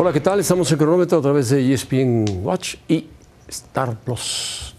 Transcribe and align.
Hola, 0.00 0.12
¿qué 0.12 0.20
tal? 0.20 0.38
Estamos 0.38 0.70
en 0.70 0.78
cronómetro 0.78 1.18
a 1.18 1.20
través 1.20 1.48
de 1.48 1.74
ESPN 1.74 2.44
Watch 2.44 2.76
y 2.86 3.04
Star 3.48 3.96
Plus. 3.96 4.72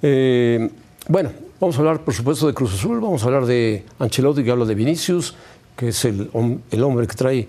Eh, 0.00 0.70
bueno, 1.08 1.30
vamos 1.60 1.76
a 1.76 1.80
hablar, 1.80 2.00
por 2.00 2.14
supuesto, 2.14 2.46
de 2.46 2.54
Cruz 2.54 2.72
Azul, 2.72 2.98
vamos 2.98 3.22
a 3.22 3.26
hablar 3.26 3.44
de 3.44 3.84
Ancelotti, 3.98 4.42
que 4.42 4.50
habla 4.50 4.64
de 4.64 4.74
Vinicius, 4.74 5.34
que 5.76 5.88
es 5.88 6.02
el, 6.06 6.30
el 6.70 6.82
hombre 6.82 7.06
que 7.06 7.14
trae 7.14 7.46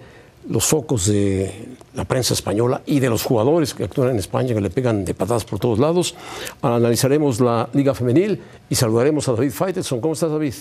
los 0.50 0.66
focos 0.66 1.08
de 1.08 1.78
la 1.94 2.04
prensa 2.04 2.34
española 2.34 2.82
y 2.86 3.00
de 3.00 3.10
los 3.10 3.24
jugadores 3.24 3.74
que 3.74 3.86
actúan 3.86 4.10
en 4.10 4.18
España, 4.18 4.54
que 4.54 4.60
le 4.60 4.70
pegan 4.70 5.06
de 5.06 5.14
patadas 5.14 5.46
por 5.46 5.60
todos 5.60 5.80
lados. 5.80 6.14
Analizaremos 6.62 7.40
la 7.40 7.70
Liga 7.72 7.96
Femenil 7.96 8.38
y 8.70 8.76
saludaremos 8.76 9.30
a 9.30 9.32
David 9.32 9.52
Faitelson. 9.52 10.02
¿Cómo 10.02 10.12
estás, 10.12 10.30
David? 10.30 10.56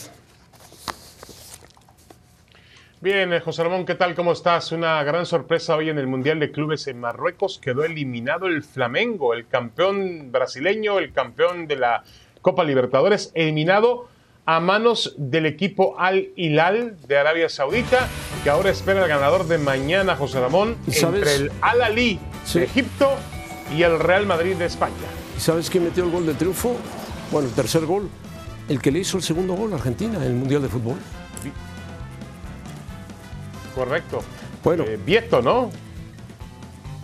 Bien, 2.99 3.31
eh, 3.35 3.41
José 3.41 3.63
Ramón, 3.63 3.85
¿qué 3.85 3.95
tal? 3.95 4.15
¿Cómo 4.15 4.33
estás? 4.33 4.73
Una 4.73 5.03
gran 5.03 5.27
sorpresa 5.27 5.77
hoy 5.77 5.91
en 5.91 5.99
el 5.99 6.07
Mundial 6.07 6.41
de 6.41 6.51
Clubes 6.51 6.87
en 6.87 6.99
Marruecos. 6.99 7.59
Quedó 7.63 7.85
eliminado 7.85 8.47
el 8.47 8.63
Flamengo, 8.63 9.35
el 9.35 9.47
campeón 9.47 10.33
brasileño, 10.33 10.99
el 10.99 11.13
campeón 11.13 11.67
de 11.67 11.77
la 11.77 12.05
Copa 12.41 12.65
Libertadores, 12.65 13.33
eliminado 13.35 14.09
a 14.47 14.61
manos 14.61 15.15
del 15.19 15.45
equipo 15.45 16.01
Al 16.01 16.29
Hilal 16.37 16.97
de 17.07 17.19
Arabia 17.19 17.51
Saudita, 17.51 18.09
que 18.43 18.49
ahora 18.49 18.71
espera 18.71 19.03
el 19.03 19.09
ganador 19.09 19.47
de 19.47 19.59
mañana, 19.59 20.17
José 20.17 20.41
Ramón, 20.41 20.79
entre 20.87 21.35
el 21.35 21.53
Al 21.61 21.83
Ali 21.83 22.19
de 22.55 22.65
Egipto 22.65 23.11
y 23.77 23.83
el 23.83 23.99
Real 24.01 24.25
Madrid 24.25 24.57
de 24.57 24.65
España. 24.65 24.95
¿Y 25.37 25.41
sabes 25.41 25.69
quién 25.69 25.85
metió 25.85 26.03
el 26.03 26.11
gol 26.11 26.25
de 26.25 26.33
triunfo? 26.33 26.75
Bueno, 27.31 27.47
el 27.47 27.55
tercer 27.55 27.85
gol, 27.85 28.09
el 28.71 28.81
que 28.81 28.91
le 28.91 29.01
hizo 29.01 29.19
el 29.19 29.23
segundo 29.23 29.53
gol 29.53 29.75
a 29.75 29.77
Argentina 29.77 30.17
en 30.17 30.23
el 30.23 30.33
Mundial 30.33 30.63
de 30.63 30.69
Fútbol. 30.69 30.97
Correcto. 33.77 34.21
Bueno. 34.65 34.83
Eh, 34.85 34.99
Vieto, 35.05 35.41
¿no? 35.43 35.71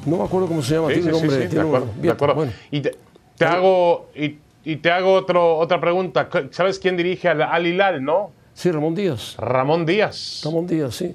No 0.06 0.16
me 0.16 0.24
acuerdo 0.24 0.48
cómo 0.48 0.62
se 0.62 0.74
llama, 0.74 0.88
Sí, 0.88 0.94
tiene 0.94 1.12
sí, 1.12 1.20
nombre. 1.20 1.42
sí, 1.42 1.48
tiene 1.48 1.54
de 1.64 1.68
acuerdo, 1.68 1.88
de 2.00 2.10
acuerdo. 2.10 2.34
Bueno, 2.34 2.52
Y 2.72 2.80
te, 2.80 2.96
te 3.36 3.44
hago, 3.44 4.08
y, 4.16 4.38
y 4.64 4.76
te 4.76 4.90
hago 4.90 5.12
otro, 5.12 5.58
otra 5.58 5.80
pregunta. 5.80 6.28
¿Sabes 6.50 6.78
quién 6.80 6.96
dirige 6.96 7.28
al 7.28 7.42
Al 7.42 7.66
Hilal, 7.66 8.02
no? 8.04 8.32
sí, 8.54 8.70
Ramón 8.72 8.94
Díaz. 8.96 9.36
Ramón 9.38 9.86
Díaz. 9.86 10.40
Ramón 10.44 10.66
Díaz, 10.66 10.94
sí. 10.96 11.14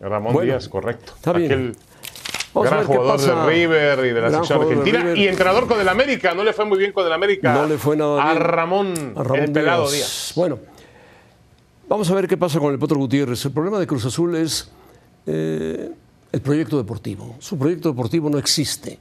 Ramón 0.00 0.32
Bueno, 0.34 0.52
Díaz, 0.52 0.68
correcto. 0.68 1.14
está 1.16 1.32
bien. 1.32 1.50
Aquel 1.52 1.76
Vamos 2.54 2.70
gran 2.70 2.84
jugador 2.84 3.18
de 3.20 3.46
River 3.46 3.98
y 4.00 4.10
de 4.10 4.20
la 4.20 4.28
Gran 4.28 4.42
de 4.42 4.54
argentina 4.54 5.12
y 5.16 5.26
entrenador 5.26 5.66
con 5.66 5.80
el 5.80 5.88
América. 5.88 6.34
No 6.34 6.44
le 6.44 6.52
fue 6.52 6.64
muy 6.66 6.76
bien 6.78 6.92
con 6.92 7.06
el 7.06 7.12
América. 7.12 7.52
No 7.54 7.66
le 7.66 7.78
fue 7.78 7.96
nada 7.96 8.22
a 8.22 8.32
bien. 8.32 8.42
Ramón, 8.44 8.94
a 9.16 9.22
Ramón 9.22 9.38
el 9.40 9.52
pelado 9.52 9.82
Díaz. 9.84 9.92
Díaz. 9.94 10.32
Bueno, 10.36 10.58
vamos 11.88 12.10
a 12.10 12.14
ver 12.14 12.28
qué 12.28 12.36
pasa 12.36 12.58
con 12.60 12.72
el 12.72 12.78
Potro 12.78 12.98
Gutiérrez. 12.98 13.42
El 13.46 13.52
problema 13.52 13.78
de 13.80 13.86
Cruz 13.86 14.04
Azul 14.04 14.36
es 14.36 14.70
eh, 15.26 15.90
el 16.32 16.40
proyecto 16.40 16.76
deportivo. 16.78 17.36
Su 17.38 17.58
proyecto 17.58 17.90
deportivo 17.90 18.30
no 18.30 18.38
existe. 18.38 18.98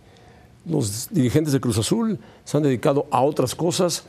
Los 0.66 1.09
dirigentes 1.09 1.53
de 1.53 1.59
Cruz 1.59 1.77
Azul 1.77 2.19
se 2.44 2.58
han 2.58 2.64
dedicado 2.64 3.08
a 3.09 3.22
otras 3.22 3.55
cosas 3.55 4.03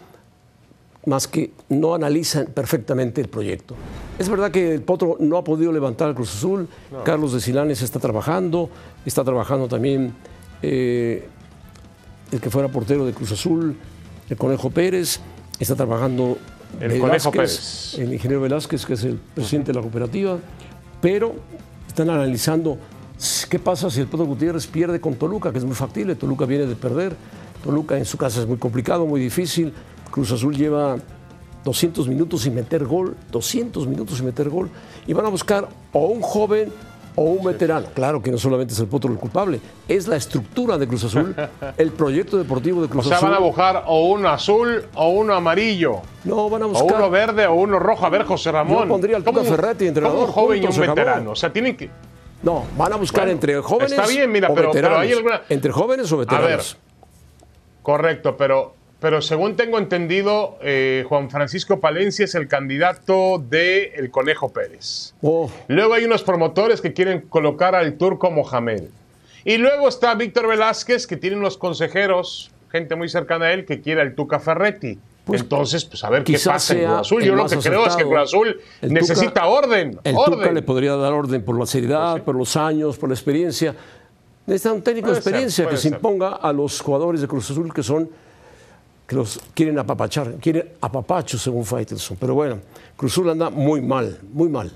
más 1.06 1.26
que 1.26 1.52
no 1.68 1.94
analizan 1.94 2.46
perfectamente 2.46 3.20
el 3.20 3.28
proyecto. 3.28 3.74
Es 4.18 4.28
verdad 4.28 4.50
que 4.50 4.72
el 4.72 4.82
Potro 4.82 5.16
no 5.18 5.36
ha 5.36 5.44
podido 5.44 5.72
levantar 5.72 6.08
al 6.08 6.14
Cruz 6.14 6.34
Azul, 6.34 6.68
Carlos 7.04 7.32
de 7.32 7.40
Silanes 7.40 7.82
está 7.82 7.98
trabajando, 7.98 8.70
está 9.04 9.24
trabajando 9.24 9.66
también 9.66 10.14
eh, 10.62 11.26
el 12.30 12.40
que 12.40 12.50
fuera 12.50 12.68
portero 12.68 13.04
de 13.04 13.12
Cruz 13.12 13.32
Azul, 13.32 13.76
el 14.28 14.36
Conejo 14.36 14.70
Pérez, 14.70 15.20
está 15.58 15.74
trabajando 15.74 16.38
El 16.80 17.00
Conejo 17.00 17.30
Pérez. 17.30 17.94
el 17.98 18.12
ingeniero 18.12 18.40
Velázquez, 18.40 18.86
que 18.86 18.94
es 18.94 19.04
el 19.04 19.16
presidente 19.16 19.72
de 19.72 19.76
la 19.76 19.82
cooperativa, 19.82 20.38
pero 21.00 21.34
están 21.92 22.08
analizando 22.08 22.78
qué 23.50 23.58
pasa 23.58 23.90
si 23.90 24.00
el 24.00 24.06
Potro 24.06 24.24
Gutiérrez 24.24 24.66
pierde 24.66 24.98
con 24.98 25.14
Toluca, 25.14 25.52
que 25.52 25.58
es 25.58 25.64
muy 25.64 25.74
factible, 25.74 26.14
Toluca 26.16 26.46
viene 26.46 26.64
de 26.64 26.74
perder, 26.74 27.14
Toluca 27.62 27.98
en 27.98 28.06
su 28.06 28.16
casa 28.16 28.40
es 28.40 28.46
muy 28.46 28.56
complicado, 28.56 29.04
muy 29.06 29.20
difícil, 29.20 29.74
Cruz 30.10 30.32
Azul 30.32 30.56
lleva 30.56 30.96
200 31.64 32.08
minutos 32.08 32.42
sin 32.42 32.54
meter 32.54 32.86
gol, 32.86 33.14
200 33.30 33.86
minutos 33.86 34.16
sin 34.16 34.26
meter 34.26 34.48
gol, 34.48 34.70
y 35.06 35.12
van 35.12 35.26
a 35.26 35.28
buscar 35.28 35.68
o 35.92 36.06
un 36.06 36.22
joven 36.22 36.72
o 37.14 37.22
un 37.22 37.44
veterano. 37.44 37.86
Claro 37.94 38.22
que 38.22 38.30
no 38.30 38.38
solamente 38.38 38.72
es 38.74 38.80
el 38.80 38.86
Potro 38.86 39.10
el 39.12 39.18
culpable, 39.18 39.60
es 39.88 40.08
la 40.08 40.16
estructura 40.16 40.78
de 40.78 40.86
Cruz 40.88 41.04
Azul, 41.04 41.34
el 41.76 41.90
proyecto 41.92 42.38
deportivo 42.38 42.80
de 42.80 42.86
O 42.86 42.90
Cruz 42.90 43.06
sea, 43.08 43.16
Azul. 43.18 43.28
van 43.28 43.36
a 43.38 43.40
buscar 43.40 43.84
o 43.86 44.08
uno 44.10 44.28
azul 44.28 44.84
o 44.94 45.08
uno 45.10 45.34
amarillo. 45.34 46.00
no, 46.24 46.48
van 46.48 46.62
a 46.62 46.66
O 46.66 46.68
buscar. 46.70 46.96
uno 46.96 47.10
verde 47.10 47.46
o 47.46 47.54
uno 47.54 47.78
rojo. 47.78 48.06
A 48.06 48.10
ver, 48.10 48.24
José 48.24 48.50
Ramón. 48.52 48.82
Yo 48.84 48.88
pondría 48.88 49.16
al 49.16 49.22
Tuca 49.24 49.38
¿cómo 49.38 49.50
un- 49.50 49.56
Ferretti, 49.56 49.86
entrenador, 49.86 50.16
cómo 50.18 50.26
un 50.28 50.32
joven 50.32 50.62
y 50.62 50.66
un 50.66 50.80
veterano. 50.80 51.30
O 51.32 51.36
sea, 51.36 51.52
tienen 51.52 51.76
que. 51.76 51.90
No, 52.42 52.64
van 52.76 52.92
a 52.92 52.96
buscar 52.96 53.20
Bueno, 53.22 53.32
entre 53.32 53.60
jóvenes 53.60 53.92
está 53.92 54.06
bien, 54.06 54.32
mira, 54.32 54.48
o 54.48 54.54
pero- 54.54 54.72
pero 54.72 54.88
veteranos. 54.88 55.00
hay 55.06 55.12
alguna- 55.12 55.42
Entre 55.48 55.70
jóvenes 55.70 56.10
o 56.10 56.16
veteranos. 56.18 56.76
Correcto, 57.82 58.36
pero, 58.36 58.74
pero 59.02 59.20
según 59.20 59.56
tengo 59.56 59.78
entendido, 59.78 60.56
eh, 60.62 61.04
Juan 61.08 61.28
Francisco 61.28 61.80
Palencia 61.80 62.24
es 62.24 62.34
el 62.36 62.46
candidato 62.46 63.42
de 63.50 63.92
El 63.96 64.10
Conejo 64.12 64.50
Pérez. 64.52 65.12
Oh, 65.20 65.50
Luego 65.66 65.94
hay 65.94 66.04
unos 66.04 66.22
promotores 66.22 66.80
que 66.80 66.92
quieren 66.92 67.22
colocar 67.22 67.74
al 67.74 67.94
turco 67.98 68.30
Mohamed. 68.30 68.84
Y 69.44 69.56
luego 69.58 69.88
está 69.88 70.14
Víctor 70.14 70.46
Velázquez, 70.46 71.08
que 71.08 71.16
tiene 71.16 71.36
unos 71.36 71.58
consejeros, 71.58 72.52
gente 72.70 72.94
muy 72.94 73.08
cercana 73.08 73.46
a 73.46 73.52
él, 73.52 73.66
que 73.66 73.80
quiere 73.80 74.00
al 74.00 74.14
Tuca 74.14 74.38
Ferretti. 74.38 74.96
Pues, 75.24 75.40
Entonces, 75.40 75.84
pues 75.84 76.02
a 76.04 76.10
ver 76.10 76.22
qué 76.24 76.38
pasa 76.44 76.72
en 76.74 76.84
Cruz 76.84 76.98
Azul. 77.00 77.22
Yo 77.24 77.34
lo 77.34 77.46
que 77.46 77.56
creo 77.56 77.86
es 77.86 77.96
que. 77.96 78.04
Cruz 78.04 78.18
Azul 78.18 78.60
El 78.80 78.88
Tuca- 78.90 79.00
necesita 79.00 79.46
orden. 79.46 79.98
el 80.04 80.16
orden. 80.16 80.38
Tuca 80.38 80.52
le 80.52 80.62
podría 80.62 80.94
dar 80.94 81.12
orden 81.12 81.44
por 81.44 81.58
la 81.58 81.66
seriedad, 81.66 82.22
por 82.22 82.36
los 82.36 82.56
años, 82.56 82.96
por 82.98 83.08
la 83.08 83.14
experiencia. 83.16 83.74
Necesita 84.46 84.72
un 84.72 84.82
técnico 84.82 85.08
de 85.08 85.14
ser, 85.14 85.22
experiencia 85.22 85.68
que 85.68 85.76
se 85.76 85.88
imponga 85.88 86.34
a 86.36 86.52
los 86.52 86.80
jugadores 86.80 87.20
de 87.20 87.26
Cruz 87.28 87.50
Azul 87.50 87.72
que 87.74 87.82
son 87.82 88.08
que 89.12 89.16
los 89.16 89.38
quieren 89.54 89.78
apapachar, 89.78 90.36
quieren 90.40 90.70
apapachos 90.80 91.42
según 91.42 91.66
Faitelson. 91.66 92.16
Pero 92.18 92.34
bueno, 92.34 92.58
Cruz 92.96 93.12
Azul 93.12 93.28
anda 93.28 93.50
muy 93.50 93.82
mal, 93.82 94.18
muy 94.32 94.48
mal. 94.48 94.72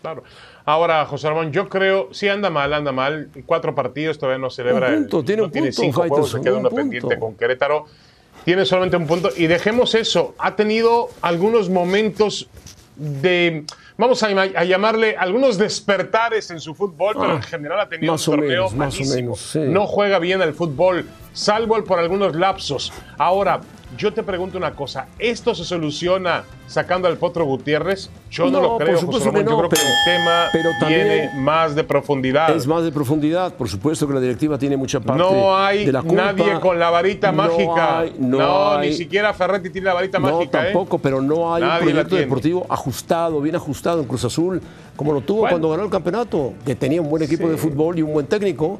Claro. 0.00 0.22
Ahora, 0.64 1.04
José 1.04 1.28
Ramón, 1.28 1.52
yo 1.52 1.68
creo, 1.68 2.08
sí 2.12 2.28
anda 2.28 2.48
mal, 2.48 2.72
anda 2.72 2.92
mal. 2.92 3.28
Cuatro 3.44 3.74
partidos, 3.74 4.18
todavía 4.18 4.38
no 4.38 4.48
celebra. 4.48 4.88
Un 4.88 4.94
punto, 5.02 5.18
el- 5.20 5.24
tiene 5.26 5.40
no 5.42 5.46
un 5.46 5.52
tiene 5.52 5.66
punto, 5.68 5.82
cinco 5.82 6.00
juegos, 6.08 6.30
se 6.30 6.40
queda 6.40 6.54
un 6.54 6.60
uno 6.60 6.70
pendiente 6.70 7.18
con 7.18 7.34
Querétaro. 7.34 7.84
Tiene 8.44 8.64
solamente 8.64 8.96
un 8.96 9.06
punto. 9.06 9.28
Y 9.36 9.46
dejemos 9.48 9.94
eso. 9.94 10.34
Ha 10.38 10.56
tenido 10.56 11.08
algunos 11.20 11.68
momentos 11.68 12.48
de, 12.96 13.64
vamos 13.98 14.22
a, 14.22 14.28
a 14.28 14.64
llamarle, 14.64 15.14
algunos 15.16 15.58
despertares 15.58 16.50
en 16.50 16.60
su 16.60 16.74
fútbol, 16.74 17.14
pero 17.18 17.32
Ah, 17.32 17.36
en 17.36 17.42
general 17.42 17.80
ha 17.80 17.88
tenido 17.88 18.12
un 18.12 18.14
más 18.14 18.28
o 18.28 18.30
torneo 18.30 18.48
menos, 18.70 18.74
malísimo. 18.74 19.14
menos, 19.14 19.40
sí. 19.40 19.58
No 19.60 19.86
juega 19.86 20.18
bien 20.18 20.40
al 20.42 20.54
fútbol, 20.54 21.04
salvo 21.42 21.82
por 21.84 22.00
algunos 22.00 22.34
lapsos. 22.34 22.92
Ahora, 23.16 23.60
yo 23.96 24.12
te 24.12 24.22
pregunto 24.24 24.58
una 24.58 24.72
cosa, 24.72 25.06
¿esto 25.18 25.54
se 25.54 25.64
soluciona 25.64 26.42
sacando 26.66 27.06
al 27.08 27.16
Potro 27.16 27.44
Gutiérrez? 27.46 28.10
Yo 28.30 28.46
no, 28.46 28.50
No, 28.50 28.60
lo 28.60 28.68
por 28.74 28.84
creo, 28.84 28.98
supuesto 28.98 29.24
José 29.24 29.30
Ramón. 29.30 29.44
que 29.44 29.44
no, 29.44 29.50
yo 29.50 29.56
creo 29.58 29.70
pero- 29.70 29.82
que 29.82 29.88
el 29.88 30.16
tema 30.18 30.44
pero 30.52 30.70
tiene 30.88 31.30
más 31.40 31.74
de 31.76 31.84
profundidad. 31.84 32.50
Es 32.54 32.66
más 32.66 32.82
de 32.82 32.90
profundidad, 32.92 33.54
por 33.54 33.68
supuesto 33.68 34.06
que 34.08 34.14
la 34.14 34.20
directiva 34.20 34.58
tiene 34.58 34.76
mucha 34.76 34.98
parte 35.00 35.22
no 35.22 35.56
hay 35.56 35.86
de 35.86 35.92
la 35.92 36.02
culpa. 36.02 36.32
nadie 36.32 36.60
con 36.60 36.78
la 36.78 36.90
varita 36.90 37.30
No 37.32 37.44
mágica. 37.44 38.00
hay, 38.00 38.14
no 38.18 38.70
hay. 38.72 38.90
ni 38.90 38.94
siquiera 38.96 39.32
Ferretti 39.32 39.70
tiene 39.70 39.86
la 39.86 39.94
varita 39.94 40.18
No, 40.18 40.32
mágica. 40.32 40.60
¿eh? 40.60 40.64
tampoco, 40.72 40.98
pero 40.98 41.22
no 41.22 41.54
hay 41.54 41.62
Nadie 41.62 41.78
un 41.86 41.92
proyecto 41.92 42.16
deportivo 42.16 42.66
ajustado, 42.68 43.40
bien 43.40 43.54
ajustado 43.56 44.00
en 44.00 44.06
Cruz 44.08 44.24
Azul, 44.24 44.60
como 44.96 45.12
lo 45.14 45.20
tuvo 45.22 45.40
Bueno. 45.42 45.52
cuando 45.52 45.70
ganó 45.70 45.84
el 45.84 45.90
campeonato, 45.90 46.52
que 46.66 46.74
tenía 46.74 47.00
un 47.00 47.08
buen 47.08 47.22
equipo 47.22 47.44
Sí. 47.44 47.52
de 47.52 47.56
fútbol 47.56 47.96
y 47.98 48.02
un 48.02 48.12
buen 48.12 48.26
técnico 48.26 48.78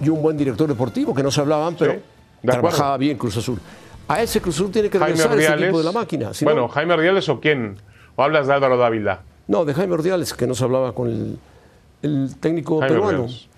y 0.00 0.08
un 0.08 0.22
buen 0.22 0.36
director 0.36 0.68
deportivo, 0.68 1.14
que 1.14 1.22
no 1.22 1.30
se 1.30 1.40
hablaban, 1.40 1.74
pero 1.76 1.96
trabajaba 2.42 2.96
bien 2.96 3.16
Cruz 3.18 3.36
Azul. 3.36 3.58
A 4.08 4.22
ese 4.22 4.40
Cruz 4.40 4.56
Azul 4.56 4.70
tiene 4.72 4.88
que 4.90 4.98
Jaime 4.98 5.12
regresar 5.14 5.32
ese 5.38 5.44
Ordiales. 5.46 5.64
equipo 5.64 5.78
de 5.78 5.84
la 5.84 5.92
máquina. 5.92 6.34
si 6.34 6.44
no- 6.44 6.50
bueno, 6.52 6.68
Jaime 6.68 6.94
Ordiales 6.94 7.28
o 7.28 7.40
quién? 7.40 7.76
¿O 8.16 8.22
hablas 8.22 8.46
de 8.46 8.54
Álvaro 8.54 8.76
Dávila? 8.76 9.20
no, 9.46 9.64
de 9.64 9.74
Jaime 9.74 9.94
Ordiales, 9.94 10.32
que 10.34 10.46
no 10.46 10.54
se 10.54 10.64
hablaba 10.64 10.94
con 10.94 11.08
el, 11.08 11.38
el 12.02 12.34
técnico 12.40 12.78
Jaime 12.80 12.94
peruano. 12.94 13.18
Ordiales. 13.22 13.48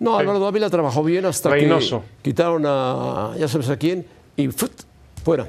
No, 0.00 0.16
Álvaro 0.16 0.38
Dávila 0.38 0.70
trabajó 0.70 1.02
bien 1.02 1.26
hasta 1.26 1.50
Reynoso. 1.50 2.02
que 2.22 2.30
quitaron 2.30 2.62
a 2.66 3.32
ya 3.36 3.48
sabes 3.48 3.68
a 3.70 3.76
quién 3.76 4.06
y 4.36 4.48
¡fut! 4.48 4.70
fuera. 5.24 5.48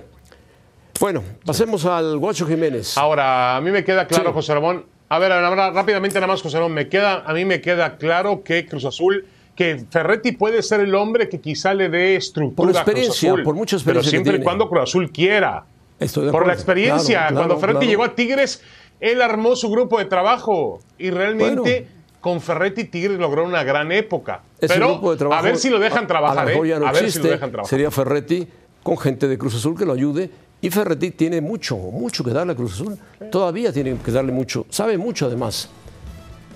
Bueno, 1.00 1.24
pasemos 1.46 1.86
al 1.86 2.18
Guacho 2.18 2.46
Jiménez. 2.48 2.98
Ahora, 2.98 3.56
a 3.56 3.62
mí 3.62 3.72
me 3.72 3.84
queda 3.84 4.06
claro, 4.08 4.30
Sí. 4.30 4.34
José 4.34 4.54
Ramón. 4.56 4.86
A 5.08 5.18
ver, 5.20 5.32
ahora, 5.32 5.70
rápidamente 5.72 6.16
nada 6.20 6.28
más, 6.28 6.42
José 6.42 6.58
Ramón. 6.58 6.74
Me 6.74 6.90
queda, 6.90 7.24
a 7.26 7.34
mí 7.34 7.46
me 7.46 7.62
queda 7.62 7.96
claro 7.98 8.44
que 8.44 8.66
Cruz 8.66 8.86
Azul, 8.86 9.26
que 9.60 9.84
Ferretti 9.90 10.32
puede 10.32 10.64
ser 10.64 10.80
el 10.80 10.96
hombre 10.96 11.28
que 11.28 11.42
quizá 11.42 11.74
le 11.74 11.90
dé 11.90 12.16
estructura 12.16 12.56
Por 12.56 12.70
a 12.70 12.72
Cruz 12.72 12.94
experiencia, 12.94 13.32
Azul, 13.34 13.44
por 13.44 13.56
mucha 13.56 13.76
Pero 13.84 14.00
experiencia 14.00 14.12
que 14.12 14.24
siempre 14.24 14.42
y 14.42 14.42
cuando 14.42 14.70
Cruz 14.70 14.84
Azul 14.84 15.12
quiera. 15.12 15.66
Estoy 16.00 16.28
de 16.28 16.32
Por 16.32 16.48
la 16.48 16.54
experiencia. 16.54 17.20
Claro, 17.28 17.36
Cuando 17.36 17.56
claro, 17.56 17.60
Ferretti 17.60 17.80
claro. 17.80 17.90
llegó 17.90 18.04
a 18.06 18.16
Tigres, 18.16 18.62
él 19.02 19.22
armó 19.22 19.58
su 19.58 19.70
grupo 19.70 20.00
de 20.00 20.06
trabajo. 20.06 20.80
Y 20.98 21.10
realmente 21.10 21.82
Bueno. 21.82 21.88
con 22.22 22.40
Ferretti 22.40 22.86
Tigres 22.86 23.20
logró 23.20 23.44
una 23.44 23.66
gran 23.66 23.92
época. 23.92 24.44
Ese 24.62 24.76
Pero 24.76 24.92
grupo 24.92 25.12
de 25.12 25.18
trabajo, 25.18 25.40
a 25.42 25.44
ver 25.44 25.58
si 25.58 25.70
lo 25.70 25.78
dejan 25.78 26.08
trabajar, 26.08 26.48
a 26.48 26.52
¿eh? 26.54 26.80
no 26.80 26.88
a 26.88 26.92
ver 26.94 27.12
si 27.12 27.20
lo 27.20 27.26
dejan 27.26 27.52
trabajar. 27.52 27.70
Sería 27.70 27.92
Ferretti 27.92 28.48
con 28.82 28.98
gente 28.98 29.28
de 29.28 29.38
Cruz 29.38 29.56
Azul 29.56 29.78
que 29.78 29.86
lo 29.86 29.92
ayude. 29.92 30.30
Y 30.62 30.70
Ferretti 30.70 31.12
tiene 31.12 31.42
mucho, 31.42 31.76
mucho 31.76 32.24
que 32.24 32.32
darle 32.32 32.54
a 32.54 32.56
Cruz 32.56 32.76
Azul. 32.76 32.98
Todavía 33.30 33.74
tiene 33.74 33.98
que 33.98 34.12
darle 34.14 34.32
mucho. 34.32 34.66
Sabe 34.70 34.98
mucho 34.98 35.26
además. 35.26 35.70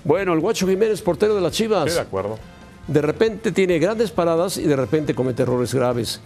Bueno, 0.04 0.32
el 0.32 0.40
Guacho 0.40 0.66
Jiménez, 0.66 1.02
portero 1.02 1.34
de 1.34 1.42
las 1.42 1.52
Chivas. 1.52 1.86
Estoy 1.86 2.02
de 2.02 2.08
acuerdo. 2.08 2.38
De 2.86 3.00
repente 3.00 3.52
tiene 3.52 3.78
grandes 3.78 4.10
paradas 4.10 4.58
y 4.58 4.64
de 4.64 4.76
repente 4.76 5.14
comete 5.14 5.42
errores 5.42 5.74
graves. 5.74 6.20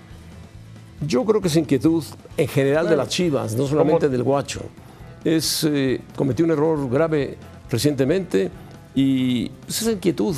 Yo 1.00 1.25
creo 1.25 1.40
que 1.40 1.49
es 1.49 1.56
inquietud 1.56 2.02
en 2.37 2.49
general 2.49 2.88
de 2.88 2.96
las 2.96 3.08
Chivas, 3.08 3.55
no 3.55 3.66
solamente 3.66 4.08
del 4.08 4.25
Guacho. 4.25 4.62
Es, 5.25 5.64
eh, 5.64 6.00
cometió 6.16 6.44
un 6.44 6.50
error 6.50 6.90
grave 6.90 7.37
recientemente 7.70 8.50
y 8.94 9.49
pues, 9.49 9.82
esa 9.82 9.93
inquietud 9.93 10.34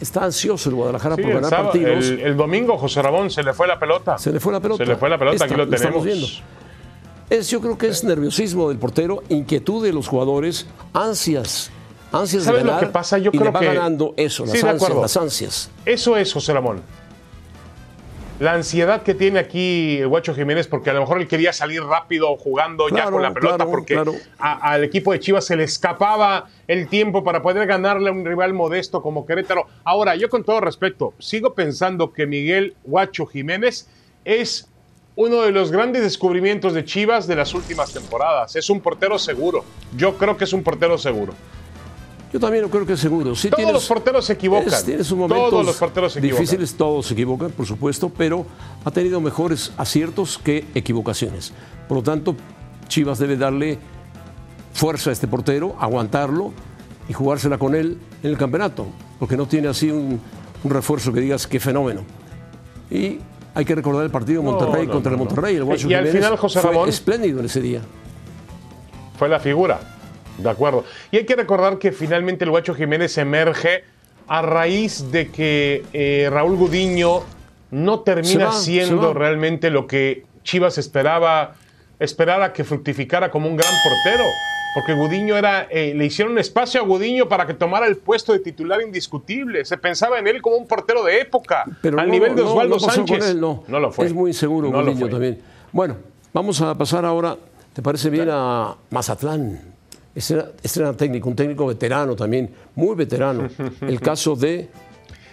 está 0.00 0.24
ansioso 0.24 0.68
el 0.68 0.74
Guadalajara 0.74 1.16
por 1.16 1.32
ganar 1.32 1.50
partidos. 1.50 2.06
El, 2.06 2.36
domingo, 2.36 2.76
José 2.76 3.00
Ramón, 3.00 3.30
se 3.30 3.42
le 3.44 3.52
fue 3.52 3.68
la 3.68 3.78
pelota. 3.78 4.18
Se 4.18 4.32
le 4.32 4.40
fue 4.40 4.52
la 4.52 4.60
pelota. 4.60 4.84
Se 4.84 4.90
le 4.90 4.96
fue 4.96 5.08
la 5.08 5.18
pelota, 5.18 5.44
aquí 5.44 5.54
lo 5.54 5.68
tenemos. 5.68 6.04
Viendo. 6.04 6.26
Es, 7.30 7.48
yo 7.48 7.60
creo 7.60 7.78
que 7.78 7.86
es 7.88 8.02
nerviosismo 8.02 8.68
del 8.68 8.78
portero, 8.78 9.22
inquietud 9.28 9.82
de 9.82 9.92
los 9.92 10.08
jugadores, 10.08 10.66
ansias. 10.92 11.70
Ansias 12.12 12.44
de 12.44 12.52
ganar, 12.52 12.74
lo 12.74 12.80
que 12.80 12.92
pasa? 12.92 13.18
Yo 13.18 13.32
creo 13.32 13.52
va 13.52 13.60
que... 13.60 13.66
ganando 13.66 14.14
eso, 14.16 14.44
las, 14.44 14.62
ansias, 14.62 14.94
las 14.94 15.16
ansias. 15.16 15.70
Eso 15.84 16.16
es, 16.16 16.32
José 16.32 16.52
Ramón 16.52 16.82
la 18.42 18.54
ansiedad 18.54 19.02
que 19.02 19.14
tiene 19.14 19.38
aquí 19.38 19.98
el 19.98 20.08
Guacho 20.08 20.34
Jiménez, 20.34 20.66
porque 20.66 20.90
a 20.90 20.94
lo 20.94 21.00
mejor 21.00 21.20
él 21.20 21.28
quería 21.28 21.52
salir 21.52 21.80
rápido 21.84 22.36
jugando 22.36 22.88
ya 22.88 23.08
con 23.08 23.22
la 23.22 23.32
pelota, 23.32 23.64
porque 23.64 24.02
al 24.38 24.82
equipo 24.82 25.12
de 25.12 25.20
Chivas 25.20 25.46
se 25.46 25.54
le 25.54 25.62
escapaba 25.62 26.48
el 26.66 26.88
tiempo 26.88 27.22
para 27.22 27.40
poder 27.40 27.68
ganarle 27.68 28.08
a 28.08 28.12
un 28.12 28.24
rival 28.24 28.52
modesto 28.52 29.00
como 29.00 29.26
Querétaro. 29.26 29.68
Ahora, 29.84 30.16
yo 30.16 30.28
con 30.28 30.42
todo 30.42 30.60
respeto, 30.60 31.14
sigo 31.20 31.54
pensando 31.54 32.12
que 32.12 32.26
Miguel 32.26 32.74
Guacho 32.82 33.26
Jiménez 33.26 33.88
es 34.24 34.68
uno 35.14 35.42
de 35.42 35.52
los 35.52 35.70
grandes 35.70 36.02
descubrimientos 36.02 36.74
de 36.74 36.84
Chivas 36.84 37.28
de 37.28 37.36
las 37.36 37.54
últimas 37.54 37.92
temporadas. 37.92 38.56
Es 38.56 38.68
un 38.70 38.80
portero 38.80 39.20
seguro. 39.20 39.64
Yo 39.96 40.18
creo 40.18 40.36
que 40.36 40.44
es 40.44 40.52
un 40.52 40.64
portero 40.64 40.98
seguro. 40.98 41.34
Yo 42.32 42.40
también 42.40 42.62
lo 42.62 42.70
creo 42.70 42.86
que 42.86 42.94
es 42.94 43.00
seguro. 43.00 43.34
todos 43.34 43.72
los 43.72 43.86
porteros 43.86 44.24
se 44.24 44.32
equivocan. 44.32 44.72
todos 45.28 45.66
los 45.66 45.76
porteros 45.76 46.14
se 46.14 46.18
equivocan. 46.18 46.40
Difíciles, 46.40 46.74
todos 46.74 47.06
se 47.06 47.12
equivocan, 47.12 47.50
por 47.50 47.66
supuesto, 47.66 48.10
pero 48.16 48.46
ha 48.84 48.90
tenido 48.90 49.20
mejores 49.20 49.72
aciertos 49.76 50.38
que 50.38 50.64
equivocaciones. 50.74 51.52
Por 51.86 51.98
lo 51.98 52.02
tanto, 52.02 52.34
Chivas 52.88 53.18
debe 53.18 53.36
darle 53.36 53.78
fuerza 54.72 55.10
a 55.10 55.12
este 55.12 55.28
portero, 55.28 55.76
aguantarlo 55.78 56.52
y 57.06 57.12
jugársela 57.12 57.58
con 57.58 57.74
él 57.74 57.98
en 58.22 58.30
el 58.30 58.38
campeonato, 58.38 58.86
porque 59.18 59.36
no 59.36 59.46
tiene 59.46 59.68
así 59.68 59.90
un, 59.90 60.18
refuerzo 60.64 61.12
que 61.12 61.20
digas 61.20 61.46
qué 61.46 61.60
fenómeno. 61.60 62.02
Y 62.90 63.18
hay 63.54 63.64
que 63.66 63.74
recordar 63.74 64.04
el 64.04 64.10
partido 64.10 64.42
Monterrey 64.42 64.86
contra 64.86 65.12
el 65.12 65.18
Monterrey. 65.18 65.56
El 65.56 65.90
y, 65.90 65.94
al 65.94 66.06
final, 66.08 66.36
José 66.38 66.62
Ramón, 66.62 66.84
fue 66.84 66.90
espléndido 66.90 67.40
en 67.40 67.46
ese 67.46 67.60
día. 67.60 67.82
Fue 69.18 69.28
la 69.28 69.38
figura. 69.38 69.80
De 70.42 70.50
acuerdo. 70.50 70.84
Y 71.10 71.18
hay 71.18 71.24
que 71.24 71.36
recordar 71.36 71.78
que 71.78 71.92
finalmente 71.92 72.44
el 72.44 72.50
Guacho 72.50 72.74
Jiménez 72.74 73.16
emerge 73.18 73.84
a 74.28 74.42
raíz 74.42 75.10
de 75.10 75.28
que 75.30 75.84
eh, 75.92 76.28
Raúl 76.30 76.56
Gudiño 76.56 77.22
no 77.70 78.00
termina 78.00 78.52
siendo 78.52 79.14
realmente 79.14 79.70
lo 79.70 79.86
que 79.86 80.24
Chivas 80.44 80.78
esperaba, 80.78 81.54
esperaba 81.98 82.52
que 82.52 82.64
fructificara 82.64 83.30
como 83.30 83.48
un 83.48 83.56
gran 83.56 83.72
portero. 83.82 84.24
Porque 84.74 84.94
Gudiño 84.94 85.36
era, 85.36 85.66
eh, 85.70 85.92
le 85.94 86.06
hicieron 86.06 86.38
espacio 86.38 86.80
a 86.80 86.84
Gudiño 86.84 87.28
para 87.28 87.46
que 87.46 87.52
tomara 87.52 87.86
el 87.86 87.96
puesto 87.96 88.32
de 88.32 88.38
titular 88.38 88.80
indiscutible. 88.80 89.66
Se 89.66 89.76
pensaba 89.76 90.18
en 90.18 90.26
él 90.26 90.40
como 90.40 90.56
un 90.56 90.66
portero 90.66 91.04
de 91.04 91.20
época, 91.20 91.64
Pero 91.82 92.00
al 92.00 92.10
nivel 92.10 92.34
de 92.34 92.42
Osvaldo 92.42 92.80
Sánchez. 92.80 93.34
no. 93.34 93.64
no 93.68 93.80
lo 93.80 93.92
fue. 93.92 94.06
Es 94.06 94.14
muy 94.14 94.30
inseguro 94.30 94.70
Gudiño 94.70 95.08
también. 95.08 95.40
Bueno, 95.72 95.96
vamos 96.32 96.60
a 96.62 96.74
pasar 96.74 97.04
ahora, 97.04 97.36
¿te 97.74 97.82
parece 97.82 98.08
bien 98.08 98.28
a 98.30 98.74
Mazatlán? 98.90 99.71
Este 100.14 100.34
era, 100.76 100.92
técnico, 100.92 101.28
un 101.28 101.36
técnico 101.36 101.66
veterano 101.66 102.14
también, 102.14 102.50
muy 102.74 102.94
veterano. 102.94 103.48
El 103.80 104.00
caso 104.02 104.36
de. 104.36 104.68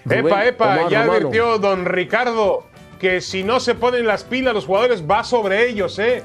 epa, 0.10 0.46
epa, 0.46 0.90
ya 0.90 1.04
advirtió 1.04 1.58
don 1.58 1.86
Ricardo 1.86 2.66
que 3.00 3.22
si 3.22 3.44
no 3.44 3.60
se 3.60 3.76
ponen 3.76 4.06
las 4.06 4.24
pilas 4.24 4.54
los 4.54 4.66
jugadores 4.66 5.04
va 5.10 5.24
sobre 5.24 5.70
ellos, 5.70 5.98
¿eh? 6.00 6.24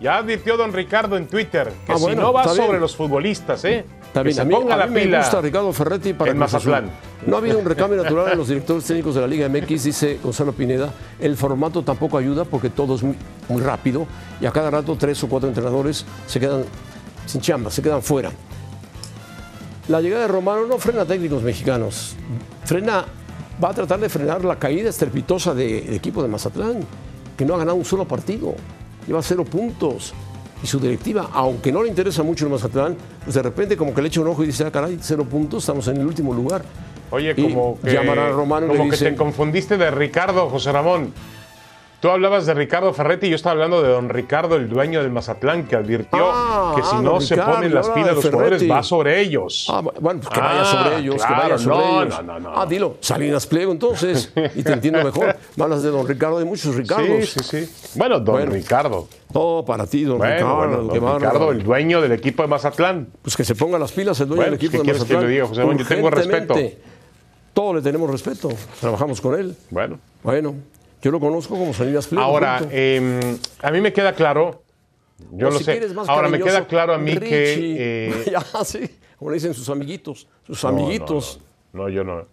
Ya 0.00 0.18
advirtió 0.18 0.56
don 0.56 0.72
Ricardo 0.72 1.16
en 1.16 1.26
Twitter 1.26 1.72
que 1.86 1.92
ah, 1.92 1.98
si 1.98 2.14
no 2.14 2.32
va 2.32 2.48
sobre 2.48 2.78
los 2.78 2.94
futbolistas, 2.94 3.64
¿eh? 3.64 3.84
que 4.22 4.32
se 4.32 4.46
ponga 4.46 4.76
la 4.76 4.86
pila. 4.86 5.18
Me 5.18 5.18
gusta 5.18 5.40
Ricardo 5.40 5.72
Ferretti 5.72 6.12
para 6.12 6.30
en 6.30 6.38
Mazatlán. 6.38 6.90
No 7.26 7.36
ha 7.36 7.38
habido 7.38 7.58
un 7.58 7.64
recambio 7.64 8.02
natural 8.02 8.32
en 8.32 8.38
los 8.38 8.48
directores 8.48 8.84
técnicos 8.84 9.14
de 9.14 9.20
la 9.20 9.26
Liga 9.26 9.48
MX, 9.48 9.84
dice 9.84 10.18
Gonzalo 10.22 10.52
Pineda. 10.52 10.92
El 11.18 11.36
formato 11.36 11.82
tampoco 11.82 12.18
ayuda 12.18 12.44
porque 12.44 12.70
todo 12.70 12.96
es 12.96 13.02
muy 13.02 13.62
rápido 13.62 14.06
y 14.40 14.46
a 14.46 14.50
cada 14.50 14.70
rato 14.70 14.96
tres 14.98 15.22
o 15.22 15.28
cuatro 15.28 15.48
entrenadores 15.48 16.04
se 16.26 16.40
quedan 16.40 16.64
sin 17.26 17.40
chamba, 17.40 17.70
se 17.70 17.82
quedan 17.82 18.02
fuera. 18.02 18.30
La 19.88 20.00
llegada 20.00 20.22
de 20.22 20.28
Romano 20.28 20.66
no 20.66 20.78
frena 20.78 21.02
a 21.02 21.04
técnicos 21.04 21.42
mexicanos, 21.42 22.16
frena, 22.64 23.04
va 23.62 23.70
a 23.70 23.74
tratar 23.74 24.00
de 24.00 24.08
frenar 24.08 24.44
la 24.44 24.58
caída 24.58 24.90
estrepitosa 24.90 25.54
del 25.54 25.94
equipo 25.94 26.22
de 26.22 26.28
Mazatlán, 26.28 26.80
que 27.36 27.44
no 27.44 27.54
ha 27.54 27.58
ganado 27.58 27.76
un 27.76 27.84
solo 27.84 28.04
partido, 28.06 28.54
lleva 29.06 29.22
cero 29.22 29.44
puntos. 29.44 30.14
Y 30.62 30.66
su 30.66 30.80
directiva, 30.80 31.28
aunque 31.34 31.70
no 31.70 31.82
le 31.82 31.90
interesa 31.90 32.22
mucho 32.22 32.46
el 32.46 32.50
Mazatlán, 32.50 32.96
pues 33.22 33.34
de 33.34 33.42
repente 33.42 33.76
como 33.76 33.92
que 33.92 34.00
le 34.00 34.08
echa 34.08 34.22
un 34.22 34.28
ojo 34.28 34.42
y 34.42 34.46
dice, 34.46 34.64
ah, 34.64 34.70
caray, 34.70 34.98
cero 35.02 35.24
puntos, 35.24 35.62
estamos 35.62 35.86
en 35.88 35.98
el 35.98 36.06
último 36.06 36.32
lugar. 36.32 36.62
Oye, 37.10 37.36
como 37.36 37.78
que, 37.80 37.96
a 37.96 38.30
Romano 38.30 38.66
como 38.68 38.90
que 38.90 38.96
te 38.96 39.14
confundiste 39.14 39.76
de 39.76 39.90
Ricardo, 39.90 40.48
José 40.48 40.72
Ramón. 40.72 41.12
Tú 42.00 42.10
hablabas 42.10 42.44
de 42.44 42.52
Ricardo 42.52 42.92
Ferretti 42.92 43.26
y 43.26 43.30
yo 43.30 43.36
estaba 43.36 43.52
hablando 43.52 43.82
de 43.82 43.88
don 43.88 44.10
Ricardo, 44.10 44.56
el 44.56 44.68
dueño 44.68 45.02
del 45.02 45.10
Mazatlán, 45.10 45.66
que 45.66 45.76
advirtió 45.76 46.30
ah, 46.30 46.74
que 46.76 46.82
si 46.82 46.90
ah, 46.92 47.00
no 47.02 47.20
se 47.20 47.36
ponen 47.38 47.74
las 47.74 47.88
pilas 47.88 48.14
los 48.14 48.28
jugadores, 48.28 48.70
va 48.70 48.82
sobre 48.82 49.20
ellos. 49.20 49.66
Ah, 49.70 49.80
bueno, 49.80 50.20
pues 50.20 50.28
que 50.28 50.40
vaya 50.40 50.64
sobre 50.64 50.94
ah, 50.94 50.98
ellos, 50.98 51.24
que 51.24 51.32
vaya 51.32 51.58
sobre 51.58 51.86
ellos. 51.86 52.08
No, 52.08 52.22
no, 52.22 52.40
no. 52.40 52.52
Ah, 52.54 52.66
dilo, 52.66 52.98
Salinas 53.00 53.46
Pliego 53.46 53.72
entonces, 53.72 54.30
y 54.54 54.62
te 54.62 54.72
entiendo 54.72 55.02
mejor. 55.02 55.36
Hablas 55.58 55.82
de 55.82 55.90
don 55.90 56.06
Ricardo, 56.06 56.38
de 56.38 56.44
muchos 56.44 56.74
Ricardos. 56.74 57.28
Sí, 57.30 57.40
sí, 57.42 57.66
sí. 57.66 57.98
Bueno, 57.98 58.20
don 58.20 58.50
Ricardo. 58.50 59.08
Todo 59.32 59.64
para 59.64 59.86
ti, 59.86 60.04
don 60.04 60.20
Ricardo. 60.20 60.66
don 60.66 61.20
Ricardo, 61.20 61.50
el 61.50 61.62
dueño 61.62 62.02
del 62.02 62.12
equipo 62.12 62.42
de 62.42 62.48
Mazatlán. 62.48 63.08
Pues 63.22 63.36
que 63.36 63.44
se 63.44 63.54
ponga 63.54 63.78
las 63.78 63.92
pilas 63.92 64.20
el 64.20 64.28
dueño 64.28 64.44
del 64.44 64.54
equipo 64.54 64.82
de 64.82 64.92
Mazatlán. 64.92 65.22
Que 65.22 65.28
diga, 65.28 65.46
José 65.46 65.62
Yo 65.62 65.86
tengo 65.86 66.10
respeto. 66.10 66.54
Todos 67.54 67.76
le 67.76 67.80
tenemos 67.80 68.10
respeto, 68.10 68.50
trabajamos 68.80 69.18
con 69.18 69.34
él. 69.34 69.56
Bueno. 69.70 69.98
Bueno, 70.22 70.56
yo 71.06 71.12
lo 71.12 71.20
conozco 71.20 71.56
como 71.56 71.72
Salinas 71.72 72.08
Pliego. 72.08 72.24
Ahora, 72.24 72.60
eh, 72.68 73.38
a 73.62 73.70
mí 73.70 73.80
me 73.80 73.92
queda 73.92 74.12
claro, 74.12 74.64
yo 75.30 75.50
lo 75.50 75.60
sé. 75.60 75.80
Ahora 76.08 76.28
me 76.28 76.40
queda 76.40 76.66
claro 76.66 76.94
a 76.94 76.98
mí 76.98 77.16
que. 77.16 77.54
Eh, 77.78 78.24
ya, 78.32 78.64
sí, 78.64 78.90
como 79.16 79.30
le 79.30 79.36
dicen 79.36 79.54
sus 79.54 79.70
amiguitos, 79.70 80.26
sus 80.44 80.64
amiguitos. 80.64 81.40
No, 81.72 81.84
no, 81.84 81.88
yo 81.90 82.02
no. 82.02 82.26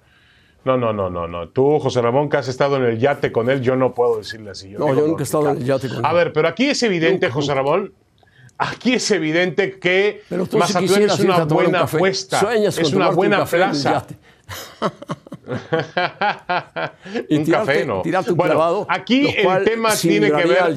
No, 0.65 0.75
no, 0.75 0.91
no, 0.91 1.07
no, 1.11 1.27
no. 1.27 1.49
Tú, 1.49 1.77
José 1.77 2.01
Ramón, 2.01 2.29
que 2.29 2.37
has 2.37 2.47
estado 2.47 2.77
en 2.77 2.85
el 2.85 2.97
yate 2.97 3.31
con 3.31 3.47
él, 3.51 3.61
yo 3.61 3.75
no 3.75 3.93
puedo 3.93 4.17
decirle 4.17 4.49
así. 4.49 4.69
no, 4.71 4.87
yo 4.95 5.05
nunca 5.05 5.21
he 5.21 5.25
estado 5.25 5.51
en 5.51 5.57
el 5.57 5.65
yate 5.65 5.89
con 5.89 5.97
él. 5.97 6.05
A 6.05 6.13
ver, 6.13 6.33
pero 6.33 6.47
aquí 6.47 6.65
es 6.65 6.81
evidente, 6.81 7.29
José 7.29 7.53
Ramón, 7.53 7.93
aquí 8.57 8.93
es 8.95 9.11
evidente 9.11 9.77
que 9.77 10.23
Mazatlán 10.31 11.03
es 11.03 11.19
una 11.19 11.43
buena 11.45 11.81
apuesta, 11.81 12.55
es 12.55 12.91
una 12.91 13.11
buena 13.11 13.45
plaza. 13.45 14.07
un 17.29 17.45
café, 17.45 17.85
¿no? 17.85 18.01
bueno, 18.35 18.85
aquí 18.87 19.27
el 19.27 19.63
tema 19.65 19.95
tiene 19.95 20.31
que 20.31 20.45
ver. 20.45 20.73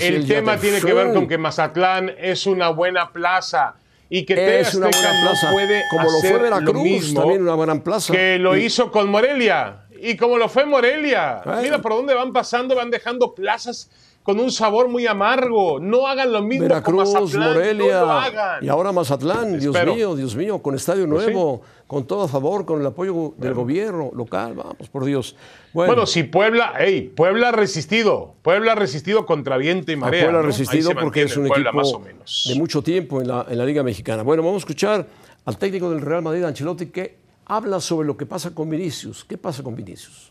el, 0.00 0.26
tema 0.26 0.56
tiene 0.58 0.80
que 0.80 0.92
ver 0.92 1.12
con 1.12 1.26
que 1.26 1.38
Mazatlán 1.38 2.12
es 2.18 2.46
una 2.46 2.68
buena 2.68 3.10
plaza 3.10 3.74
y 4.08 4.24
que 4.24 4.60
es 4.60 4.74
una 4.74 4.88
buena 4.88 5.10
plaza. 5.22 5.46
no 5.46 5.52
puede 5.52 5.82
como 5.90 6.10
lo 6.10 6.18
fue 6.20 6.38
Veracruz, 6.38 6.74
lo 6.74 6.82
mismo 6.82 7.20
también 7.20 7.42
una 7.42 7.54
buena 7.54 7.82
plaza. 7.82 8.12
que 8.12 8.38
lo 8.38 8.56
hizo 8.56 8.90
con 8.90 9.08
Morelia 9.08 9.86
y 10.00 10.16
como 10.16 10.36
lo 10.36 10.48
fue 10.48 10.66
Morelia. 10.66 11.42
Mira 11.62 11.80
por 11.80 11.92
dónde 11.92 12.12
van 12.12 12.32
pasando, 12.32 12.74
van 12.74 12.90
dejando 12.90 13.34
plazas 13.34 13.88
con 14.22 14.38
un 14.38 14.52
sabor 14.52 14.88
muy 14.88 15.06
amargo. 15.06 15.80
No 15.80 16.06
hagan 16.06 16.32
lo 16.32 16.42
mismo 16.42 16.64
Veracruz, 16.64 17.12
con 17.12 17.22
Mazatlán. 17.22 17.54
Morelia. 17.54 18.60
Y 18.60 18.68
ahora 18.68 18.92
Mazatlán, 18.92 19.58
Dios 19.58 19.76
mío, 19.84 20.14
Dios 20.14 20.36
mío, 20.36 20.62
con 20.62 20.74
estadio 20.74 21.08
pues 21.08 21.26
nuevo, 21.26 21.62
con 21.86 22.06
todo 22.06 22.22
a 22.22 22.28
favor, 22.28 22.64
con 22.64 22.80
el 22.80 22.86
apoyo 22.86 23.34
del 23.36 23.54
gobierno 23.54 24.10
local, 24.14 24.54
vamos, 24.54 24.88
por 24.90 25.04
Dios. 25.04 25.36
Bueno, 25.72 26.06
si 26.06 26.22
Puebla, 26.22 26.74
hey, 26.78 27.12
Puebla 27.14 27.48
ha 27.48 27.52
resistido, 27.52 28.34
Puebla 28.42 28.72
ha 28.72 28.74
resistido 28.76 29.26
contra 29.26 29.56
viento 29.56 29.92
y 29.92 29.96
marea. 29.96 30.24
Puebla 30.24 30.40
ha 30.40 30.42
resistido 30.42 30.92
porque 30.94 31.22
es 31.22 31.36
un 31.36 31.46
equipo 31.46 31.72
más 31.72 31.92
o 31.92 31.98
menos. 31.98 32.44
de 32.48 32.54
mucho 32.54 32.82
tiempo 32.82 33.20
en 33.20 33.28
la, 33.28 33.46
en 33.48 33.58
la 33.58 33.64
Liga 33.64 33.82
Mexicana. 33.82 34.22
Bueno, 34.22 34.42
vamos 34.42 34.56
a 34.56 34.64
escuchar 34.64 35.06
al 35.44 35.58
técnico 35.58 35.90
del 35.90 36.00
Real 36.00 36.22
Madrid, 36.22 36.44
Ancelotti, 36.44 36.86
que 36.86 37.18
habla 37.46 37.80
sobre 37.80 38.06
lo 38.06 38.16
que 38.16 38.26
pasa 38.26 38.54
con 38.54 38.70
Vinicius. 38.70 39.24
¿Qué 39.24 39.36
pasa 39.36 39.62
con 39.62 39.74
Vinicius? 39.74 40.30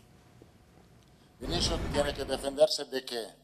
Vinicius 1.40 1.78
tiene 1.92 2.14
que 2.14 2.24
defenderse 2.24 2.84
de 2.86 3.04
qué? 3.04 3.41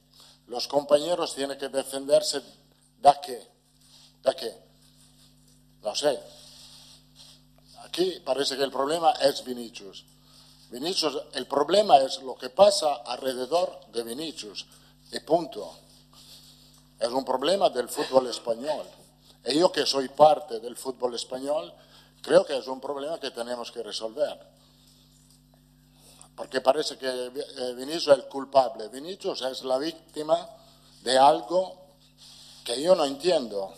Los 0.48 0.66
compañeros 0.66 1.34
tienen 1.34 1.58
que 1.58 1.68
defenderse 1.68 2.40
de 2.40 3.12
qué? 3.24 3.48
¿De 4.24 4.34
qué? 4.34 4.56
No 5.82 5.94
sé. 5.94 6.18
Aquí 7.84 8.20
parece 8.24 8.56
que 8.56 8.64
el 8.64 8.70
problema 8.70 9.12
es 9.12 9.44
Vinicius. 9.44 10.04
Vinicius, 10.70 11.18
el 11.34 11.46
problema 11.46 11.98
es 11.98 12.22
lo 12.22 12.34
que 12.34 12.50
pasa 12.50 12.96
alrededor 13.06 13.86
de 13.92 14.02
Vinicius. 14.02 14.66
Y 15.12 15.20
punto. 15.20 15.74
Es 16.98 17.08
un 17.08 17.24
problema 17.24 17.70
del 17.70 17.88
fútbol 17.88 18.26
español. 18.28 18.86
Y 19.44 19.58
yo 19.58 19.70
que 19.70 19.86
soy 19.86 20.08
parte 20.08 20.60
del 20.60 20.76
fútbol 20.76 21.14
español, 21.14 21.72
creo 22.22 22.44
que 22.44 22.56
es 22.56 22.66
un 22.66 22.80
problema 22.80 23.20
que 23.20 23.30
tenemos 23.30 23.70
que 23.70 23.82
resolver. 23.82 24.38
Porque 26.38 26.60
parece 26.60 26.96
que 26.96 27.08
eh, 27.08 27.74
Vinicius 27.76 28.06
es 28.06 28.18
el 28.18 28.24
culpable. 28.28 28.88
Vinicius 28.88 29.42
es 29.42 29.64
la 29.64 29.76
víctima 29.76 30.38
de 31.02 31.18
algo 31.18 31.74
que 32.64 32.80
yo 32.80 32.94
no 32.94 33.04
entiendo. 33.04 33.74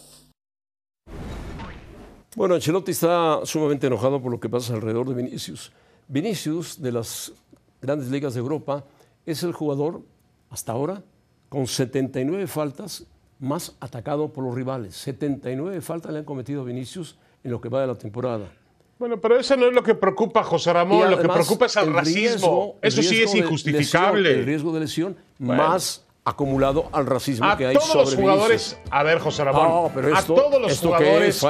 Bueno, 2.36 2.54
Ancelotti 2.54 2.92
está 2.92 3.40
sumamente 3.44 3.86
enojado 3.86 4.20
por 4.20 4.30
lo 4.30 4.38
que 4.38 4.50
pasa 4.50 4.74
alrededor 4.74 5.08
de 5.08 5.14
Vinicius. 5.14 5.72
Vinicius, 6.06 6.80
de 6.80 6.92
las 6.92 7.32
grandes 7.80 8.08
ligas 8.10 8.34
de 8.34 8.40
Europa, 8.40 8.84
es 9.24 9.42
el 9.42 9.52
jugador, 9.52 10.02
hasta 10.50 10.72
ahora, 10.72 11.02
con 11.48 11.66
79 11.66 12.46
faltas, 12.46 13.04
más 13.38 13.74
atacado 13.80 14.32
por 14.32 14.44
los 14.44 14.54
rivales. 14.54 14.96
79 14.96 15.80
faltas 15.80 16.12
le 16.12 16.18
han 16.18 16.24
cometido 16.26 16.60
a 16.60 16.64
Vinicius 16.64 17.16
en 17.42 17.52
lo 17.52 17.60
que 17.60 17.70
va 17.70 17.80
de 17.80 17.86
la 17.86 17.94
temporada. 17.94 18.52
Bueno, 19.00 19.18
pero 19.18 19.40
eso 19.40 19.56
no 19.56 19.66
es 19.66 19.72
lo 19.72 19.82
que 19.82 19.94
preocupa 19.94 20.40
a 20.40 20.44
José 20.44 20.74
Ramón, 20.74 21.10
lo 21.10 21.18
que 21.18 21.26
preocupa 21.26 21.64
es 21.64 21.76
el, 21.76 21.90
racismo. 21.90 22.76
eso 22.82 23.02
sí 23.02 23.22
es 23.22 23.34
injustificable. 23.34 24.30
el 24.30 24.44
riesgo 24.44 24.74
de 24.74 24.80
lesión 24.80 25.16
más 25.38 26.04
acumulado 26.22 26.90
al 26.92 27.06
racismo 27.06 27.46
a 27.46 27.56
que 27.56 27.68
hay 27.68 27.76
todos 27.76 27.94
los 27.94 28.14
jugadores, 28.14 28.78
a 28.90 29.02
ver, 29.02 29.18
José 29.18 29.42
Ramón, 29.42 29.90
a 30.14 30.22
todos 30.22 30.60
los 30.60 30.78
jugadores 30.78 31.40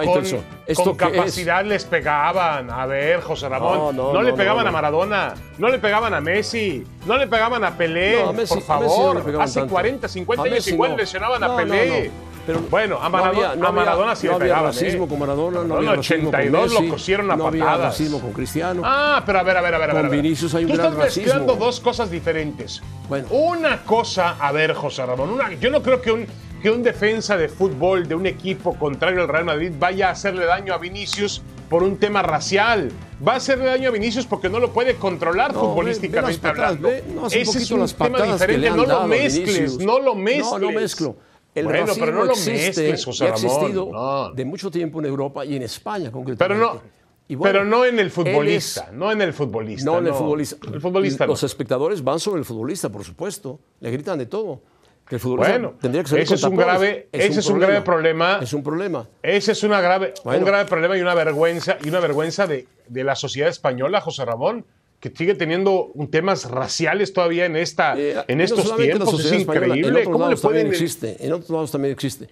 con, 0.76 0.95
capacidad 0.95 1.64
les 1.64 1.85
pegaban. 1.85 2.71
A 2.71 2.87
ver, 2.87 3.21
José 3.21 3.49
Ramón, 3.49 3.97
no, 3.97 4.23
le 4.23 4.33
pegaban 4.33 4.64
a 4.69 4.71
Maradona, 4.71 5.35
no 5.59 5.69
le 5.71 5.80
pegaban 5.80 6.14
a 6.14 6.21
Messi, 6.21 6.87
no 7.04 7.16
le 7.16 7.26
pegaban 7.26 7.64
a 7.64 7.76
Pelé, 7.76 8.23
por 8.49 8.62
favor. 8.62 9.40
Hace 9.40 9.66
40, 9.66 10.07
50 10.07 10.45
años 10.45 10.69
igual 10.69 10.97
lesionaban 10.97 11.42
a 11.42 11.57
Pelé 11.57 12.12
bueno, 12.70 12.99
a 13.00 13.09
Maradona, 13.09 13.54
no 13.54 13.68
había, 13.68 13.68
a 13.68 13.73
Maradona 13.73 14.16
sí 14.16 14.26
no 14.26 14.38
pegaban. 14.38 14.66
había 14.66 14.73
racismo 14.73 15.04
¿eh? 15.04 15.09
con 15.09 15.18
Maradona, 15.18 15.64
no 15.64 15.76
había 15.76 15.90
82 15.92 16.73
lo 16.73 16.88
cosieron 16.88 17.30
a 17.30 17.37
no 17.37 17.44
patadas. 17.44 17.68
había 17.68 17.85
racismo 17.87 18.20
con 18.20 18.32
Cristiano. 18.32 18.82
Ah, 18.85 19.23
pero 19.25 19.38
a 19.38 19.42
ver, 19.42 19.56
a 19.56 19.61
ver, 19.61 19.75
a 19.75 19.78
ver. 19.78 19.90
Con 19.90 19.99
a 19.99 20.02
ver. 20.02 20.11
Vinicius 20.11 20.54
hay 20.54 20.64
un 20.64 20.70
Tú 20.70 20.76
gran 20.76 20.88
estás 20.92 21.04
racismo. 21.04 21.25
mezclando 21.25 21.56
dos 21.56 21.80
cosas 21.80 22.11
diferentes. 22.11 22.82
Bueno. 23.09 23.28
Una 23.30 23.85
cosa, 23.85 24.37
a 24.40 24.52
ver, 24.52 24.75
José 24.75 25.04
Ramón, 25.06 25.30
una, 25.30 25.52
yo 25.54 25.70
no 25.70 25.82
creo 25.82 26.00
que 26.00 26.12
un, 26.12 26.26
que 26.62 26.70
un 26.70 26.82
defensa 26.82 27.37
de 27.37 27.49
fútbol 27.49 28.06
de 28.09 28.14
un 28.14 28.26
equipo 28.26 28.75
contrario 28.78 29.23
al 29.23 29.28
Real 29.28 29.44
Madrid 29.44 29.73
vaya 29.78 30.09
a 30.09 30.12
hacerle 30.12 30.44
daño 30.47 30.75
a 30.75 30.78
Vinicius 30.78 31.42
por 31.68 31.82
un 31.82 31.99
tema 31.99 32.23
racial. 32.23 32.90
Va 33.26 33.35
a 33.35 33.37
hacerle 33.37 33.66
daño 33.66 33.90
a 33.90 33.92
Vinicius 33.92 34.26
porque 34.26 34.49
no 34.49 34.59
lo 34.61 34.73
puede 34.73 34.97
controlar 34.97 35.52
No, 35.52 35.61
futbolísticamente 35.61 36.32
ve- 36.32 36.37
ve 36.37 36.49
patadas, 36.49 36.68
hablando. 36.76 36.88
ve, 36.88 37.04
no, 37.14 37.26
Ese 37.26 37.40
es 37.42 37.70
un 37.70 37.80
las 37.80 37.94
tema 37.94 38.23
diferente. 38.23 38.70
No 38.70 38.87
lo 38.87 39.06
mezcles, 39.06 39.78
no 39.78 39.99
lo 40.00 40.14
mezcles. 40.14 40.50
No, 40.52 40.59
no 40.59 40.70
mezclo. 40.73 41.16
El 41.54 41.64
Bueno, 41.64 41.80
racismo 41.87 42.04
pero 42.07 42.16
no 42.19 42.25
lo 42.25 42.33
existe 42.33 42.52
mezcles, 42.83 43.04
José 43.04 43.25
y 43.25 43.26
ha 43.26 43.30
Ramón, 43.33 43.45
existido 43.47 43.88
no. 43.92 44.30
de 44.33 44.45
mucho 44.45 44.71
tiempo 44.71 45.00
en 45.00 45.07
Europa 45.07 45.45
y 45.45 45.57
en 45.57 45.62
España 45.62 46.04
Pero 46.04 46.12
concretamente. 46.12 46.64
no, 46.64 46.80
Y 47.28 47.35
bueno, 47.35 47.52
pero 47.52 47.64
no 47.64 47.85
en 47.85 47.99
el 47.99 48.11
futbolista, 48.11 48.85
es- 48.88 48.92
no 48.92 49.11
en 49.11 49.23
el 49.23 49.33
futbolista. 49.33 49.85
No 49.90 49.99
en 49.99 50.07
el 50.07 50.14
futbolista. 50.14 50.57
El 50.73 50.80
futbolista. 50.80 51.26
Los 51.26 51.42
espectadores 51.42 52.02
van 52.04 52.21
sobre 52.21 52.38
el 52.40 52.45
futbolista, 52.45 52.88
por 52.88 53.04
supuesto. 53.04 53.59
Le 53.80 53.90
gritan 53.90 54.19
de 54.19 54.26
todo. 54.26 54.61
Que 55.09 55.16
el 55.16 55.21
futbolista 55.21 55.52
Bueno, 55.54 55.75
tendría 55.80 56.04
que 56.04 56.09
salir 56.11 56.23
ese 56.23 56.35
es 56.37 56.42
un 56.45 56.54
grave- 56.57 57.09
ese 57.11 57.40
es 57.40 57.47
un 57.49 57.59
grave 57.59 57.80
problema. 57.80 58.38
Es 58.40 58.52
un 58.52 58.62
problema. 58.62 59.09
Ese 59.23 59.52
es 59.52 59.62
una 59.64 59.80
grave, 59.80 60.14
Bueno. 60.25 60.38
un 60.38 60.45
grave 60.45 60.66
problema 60.66 60.97
y 60.97 61.00
una 61.00 61.14
vergüenza, 61.14 61.78
y 61.85 61.88
una 61.88 61.99
vergüenza 61.99 62.47
de, 62.47 62.69
de 62.87 63.02
la 63.04 63.16
sociedad 63.16 63.49
española, 63.49 64.00
José 64.00 64.25
Ramón, 64.25 64.64
que 65.00 65.11
sigue 65.11 65.35
teniendo 65.35 65.92
temas 66.11 66.45
raciales 66.50 67.12
todavía 67.12 67.47
en, 67.47 67.57
esta, 67.57 67.99
Eh, 67.99 68.23
en 68.28 68.38
no 68.38 68.45
estos 68.45 68.66
la 68.69 68.76
tiempos. 68.76 69.19
Es 69.25 69.33
española, 69.33 69.66
increíble. 69.69 69.88
En 70.02 70.07
otros 70.07 70.12
¿Cómo 70.12 70.28
le 70.28 70.37
pueden.? 70.37 70.66
existe. 70.66 71.16
En 71.26 71.33
otros 71.33 71.50
lados 71.50 71.71
también 71.73 71.92
existe. 71.95 72.28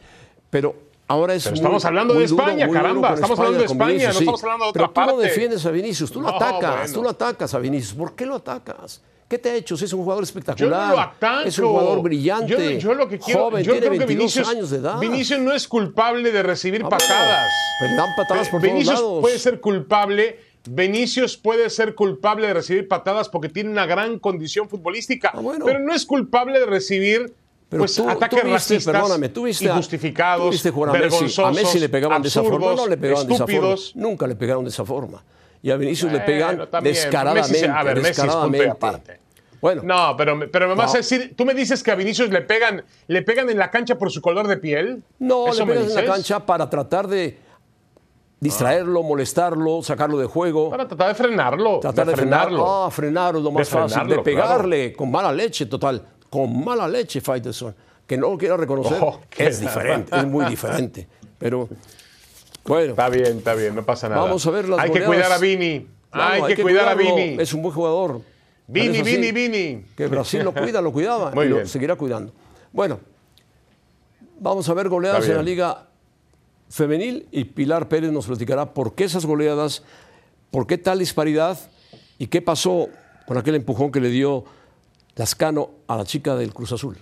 Pero 0.51 0.77
ahora 1.09 1.35
es 1.35 1.45
Pero 1.45 1.53
muy- 1.55 1.61
estamos 1.61 1.85
hablando 1.87 2.15
de 2.15 2.25
España, 2.25 2.67
duro 2.67 2.79
caramba, 2.81 3.15
estamos 3.15 3.39
hablando 3.39 3.59
de 3.61 3.65
España, 3.65 3.87
Vinicius, 3.87 4.09
no 4.09 4.19
sí. 4.19 4.19
estamos 4.25 4.43
hablando 4.45 4.67
de 4.67 4.73
Pero 4.75 4.85
otra 4.85 5.05
tú 5.07 5.11
no 5.13 5.19
defiendes 5.19 5.65
a 5.67 5.71
Vinicius, 5.71 6.11
tú 6.13 6.21
lo 6.21 6.29
No, 6.31 6.37
atacas, 6.37 6.77
bueno. 6.77 6.93
tú 6.95 7.03
lo 7.03 7.09
atacas 7.11 7.55
a 7.55 7.59
Vinicius. 7.59 7.95
¿Por 7.95 8.15
qué 8.15 8.27
lo 8.27 8.35
atacas? 8.37 9.03
¿Qué 9.29 9.37
te 9.39 9.51
ha 9.51 9.55
hecho? 9.57 9.77
Si 9.77 9.85
es 9.85 9.93
un 9.93 10.03
jugador 10.05 10.23
espectacular. 10.25 10.81
Yo 10.81 10.87
no 10.89 10.93
lo 10.95 11.01
ataco. 11.01 11.49
Es 11.49 11.59
un 11.59 11.67
jugador 11.69 12.01
brillante. 12.03 12.49
Yo, 12.49 12.89
yo 12.91 12.95
lo 12.95 13.09
que 13.09 13.19
quiero, 13.19 13.45
joven, 13.45 13.63
yo 13.63 13.73
tiene 13.73 13.87
creo 13.89 13.93
que 13.93 14.07
22 14.07 14.19
Vinicius, 14.35 14.49
años 14.49 14.71
de 14.71 14.79
edad. 14.79 14.99
Vinicius 14.99 15.41
no 15.41 15.53
es 15.55 15.69
culpable 15.69 16.33
de 16.33 16.43
recibir 16.43 16.83
Ah, 16.85 16.89
patadas. 16.89 17.51
pero 17.81 17.95
dan 17.97 18.09
patadas 18.17 18.49
por 18.49 18.61
todos 18.61 18.73
Vinicius 18.73 18.95
lados. 19.01 19.21
puede 19.21 19.39
ser 19.39 19.61
culpable. 19.61 20.48
Vinicius 20.67 21.37
puede 21.37 21.71
ser 21.71 21.95
culpable 21.95 22.47
de 22.47 22.55
recibir 22.55 22.89
patadas 22.89 23.29
porque 23.29 23.49
tiene 23.49 23.71
una 23.71 23.87
gran 23.87 24.19
condición 24.19 24.69
futbolística, 24.69 25.31
Ah, 25.35 25.41
bueno. 25.41 25.65
pero 25.65 25.79
no 25.81 25.95
es 25.95 26.05
culpable 26.05 26.59
de 26.61 26.67
recibir 26.67 27.33
Pero 27.69 27.83
pues, 27.83 27.95
tú- 27.95 28.09
ataques 28.09 28.29
tú 28.31 28.37
viste, 28.37 28.53
racistas 28.75 28.93
perdóname, 28.95 29.29
tú 29.29 29.45
viste 29.45 29.65
injustificados, 29.67 30.47
tú 30.47 30.51
viste 30.53 30.71
jugar 30.71 30.97
a 30.97 30.99
Messi. 30.99 31.43
A 31.43 31.51
Messi 31.53 31.79
le 31.79 31.89
pegaban 31.89 32.23
de 32.23 32.29
esa 32.29 32.43
forma. 32.43 32.75
No 32.75 32.87
le 32.87 32.97
pegaban 32.97 33.27
de 33.27 33.35
esa 33.35 33.45
forma. 33.47 33.55
estúpidos. 33.57 33.97
Nunca 33.97 34.27
le 34.27 34.35
pegaron 34.37 34.65
de 34.65 34.71
esa 34.71 34.85
forma. 34.85 35.23
Y 35.63 35.71
a 35.71 35.77
Vinicius 35.77 36.13
le 36.13 36.21
pegan 36.21 36.69
también, 36.71 36.95
descaradamente. 36.95 37.51
Messi 37.51 37.65
a 37.67 37.83
ver, 37.83 37.97
Messi 37.97 38.09
descaradamente. 38.09 38.69
aparte. 38.71 39.21
Bueno, 39.61 39.83
No, 39.85 40.15
pero, 40.17 40.39
pero 40.53 40.69
me 40.69 40.75
vas 40.77 40.93
No. 40.93 40.95
a 40.95 40.97
decir, 40.99 41.35
tú 41.37 41.45
me 41.45 41.53
dices 41.53 41.83
que 41.83 41.91
a 41.91 41.97
Vinicius 41.97 42.31
le 42.31 42.43
pegan, 42.43 42.85
le 43.09 43.23
pegan 43.23 43.51
en 43.51 43.59
la 43.59 43.71
cancha 43.73 43.99
por 43.99 44.13
su 44.13 44.23
color 44.23 44.47
de 44.47 44.57
piel. 44.57 45.03
No, 45.19 45.49
¿Eso 45.49 45.61
le 45.61 45.67
me 45.67 45.73
pegas 45.75 45.89
en 45.91 45.95
la 45.97 46.05
cancha 46.13 46.47
para 46.47 46.71
tratar 46.71 47.09
de 47.09 47.37
distraerlo, 48.41 49.03
molestarlo, 49.03 49.83
sacarlo 49.83 50.19
de 50.19 50.27
juego. 50.27 50.71
Para 50.71 50.87
tratar 50.87 51.09
de 51.09 51.15
frenarlo. 51.15 51.81
tratar 51.81 52.07
de, 52.07 52.17
frenarlo. 52.17 52.85
Ah, 52.85 52.91
frenarlo 52.91 53.39
es 53.39 53.45
lo 53.45 53.51
más 53.51 53.69
De 53.69 53.77
fácil. 53.77 54.09
De 54.09 54.19
pegarle 54.21 54.93
con 54.93 55.11
mala 55.11 55.33
leche, 55.33 55.67
total. 55.67 56.03
Con 56.31 56.65
mala 56.65 56.87
leche, 56.87 57.21
Faitelson. 57.21 57.75
Que 58.07 58.17
no 58.17 58.31
lo 58.31 58.39
quiera 58.39 58.57
reconocer. 58.57 58.99
Oh, 59.01 59.21
es 59.37 59.61
diferente, 59.61 60.17
es 60.17 60.27
muy 60.27 60.47
diferente. 60.47 61.07
Pero, 61.39 61.69
bueno. 62.65 62.91
Está 62.91 63.09
bien, 63.09 63.39
está 63.39 63.55
bien, 63.55 63.75
no 63.75 63.85
pasa 63.85 64.09
nada. 64.09 64.23
Vamos 64.23 64.47
a 64.47 64.51
ver 64.51 64.69
las 64.69 64.81
Hay 64.81 64.91
que 64.91 65.05
cuidar 65.05 65.33
a 65.33 65.39
Vini. 65.39 65.87
Claro, 66.11 66.45
hay, 66.45 66.55
que, 66.55 66.63
cuidar 66.63 66.89
a. 66.89 66.95
Vini. 66.95 67.37
Es 67.39 67.53
un 67.53 67.63
buen 67.63 67.75
jugador. 67.75 68.23
Vini, 68.67 69.03
Vini, 69.03 69.33
Vini. 69.33 69.85
Que 69.97 70.07
Brasil 70.07 70.43
lo 70.43 70.55
cuida, 70.55 70.81
lo 70.81 70.93
cuidaba 70.93 71.33
Muy 71.33 71.47
y 71.47 71.49
lo 71.49 71.57
bien. 71.57 71.69
seguirá 71.69 71.97
cuidando. 71.97 72.33
Bueno, 72.73 72.99
vamos 74.39 74.69
a 74.69 74.75
ver 74.75 74.89
goleadas 74.89 75.27
en 75.29 75.37
la. 75.37 75.43
Liga 75.43 75.88
Femenil 76.71 77.27
y 77.33 77.45
Pilar 77.45 77.89
Pérez 77.89 78.13
nos 78.13 78.27
platicará 78.27 78.75
por 78.75 78.95
qué 78.95 79.05
esas 79.05 79.27
goleadas, 79.27 79.83
por 80.51 80.67
qué 80.67 80.79
tal 80.79 80.99
disparidad 80.99 81.59
y 82.19 82.27
qué 82.27 82.43
pasó 82.43 82.89
con 83.27 83.39
aquel 83.39 83.55
empujón 83.55 83.93
que 83.93 84.01
le 84.01 84.11
dio 84.11 84.45
Lascano 85.17 85.71
a 85.89 85.97
la 85.97 86.05
chica 86.05 86.37
del 86.37 86.55
Cruz 86.55 86.73
Azul. 86.73 86.97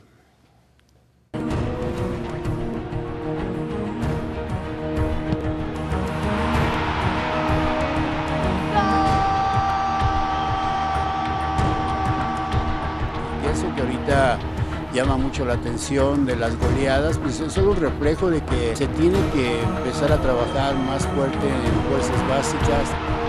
Llama 14.97 15.19
mucho 15.19 15.45
la 15.45 15.53
atención 15.53 16.25
de 16.25 16.37
las 16.37 16.59
goleadas, 16.59 17.19
pues 17.19 17.39
es 17.41 17.53
solo 17.53 17.73
un 17.73 17.77
reflejo 17.77 18.31
de 18.31 18.41
que 18.43 18.75
se 18.75 18.87
tiene 18.87 19.19
que 19.35 19.61
empezar 19.61 20.11
a 20.11 20.19
trabajar 20.23 20.75
más 20.75 21.07
fuerte 21.09 21.37
en 21.47 21.91
fuerzas 21.91 22.29
básicas. 22.31 23.26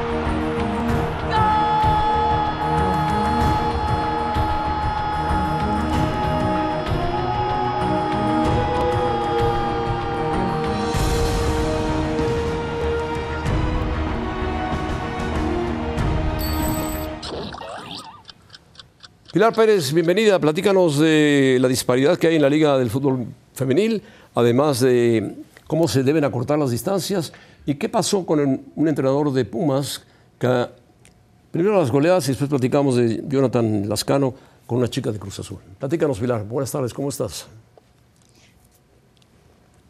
Pilar 19.37 19.53
Pérez, 19.53 19.93
bienvenida. 19.93 20.39
Platícanos 20.39 20.97
de 20.97 21.59
la 21.61 21.67
disparidad 21.67 22.17
que 22.17 22.25
hay 22.25 22.37
en 22.37 22.41
la 22.41 22.49
Liga 22.49 22.75
del 22.79 22.89
Fútbol 22.89 23.27
Femenil, 23.53 24.01
además 24.33 24.79
de 24.79 25.35
cómo 25.67 25.87
se 25.87 26.01
deben 26.01 26.23
acortar 26.23 26.57
las 26.57 26.71
distancias 26.71 27.31
y 27.63 27.75
qué 27.75 27.87
pasó 27.87 28.25
con 28.25 28.39
el- 28.39 28.61
un 28.75 28.87
entrenador 28.87 29.31
de 29.31 29.45
Pumas 29.45 30.03
que 30.39 30.65
primero 31.51 31.79
las 31.79 31.91
goleadas 31.91 32.25
y 32.25 32.29
después 32.29 32.49
platicamos 32.49 32.95
de 32.95 33.21
Jonathan 33.27 33.87
Lascano 33.87 34.33
con 34.65 34.79
una 34.79 34.87
chica 34.87 35.11
de 35.11 35.19
Cruz 35.19 35.37
Azul. 35.37 35.59
Platícanos, 35.77 36.17
Pilar. 36.19 36.43
Buenas 36.43 36.71
tardes, 36.71 36.91
¿cómo 36.91 37.09
estás? 37.09 37.45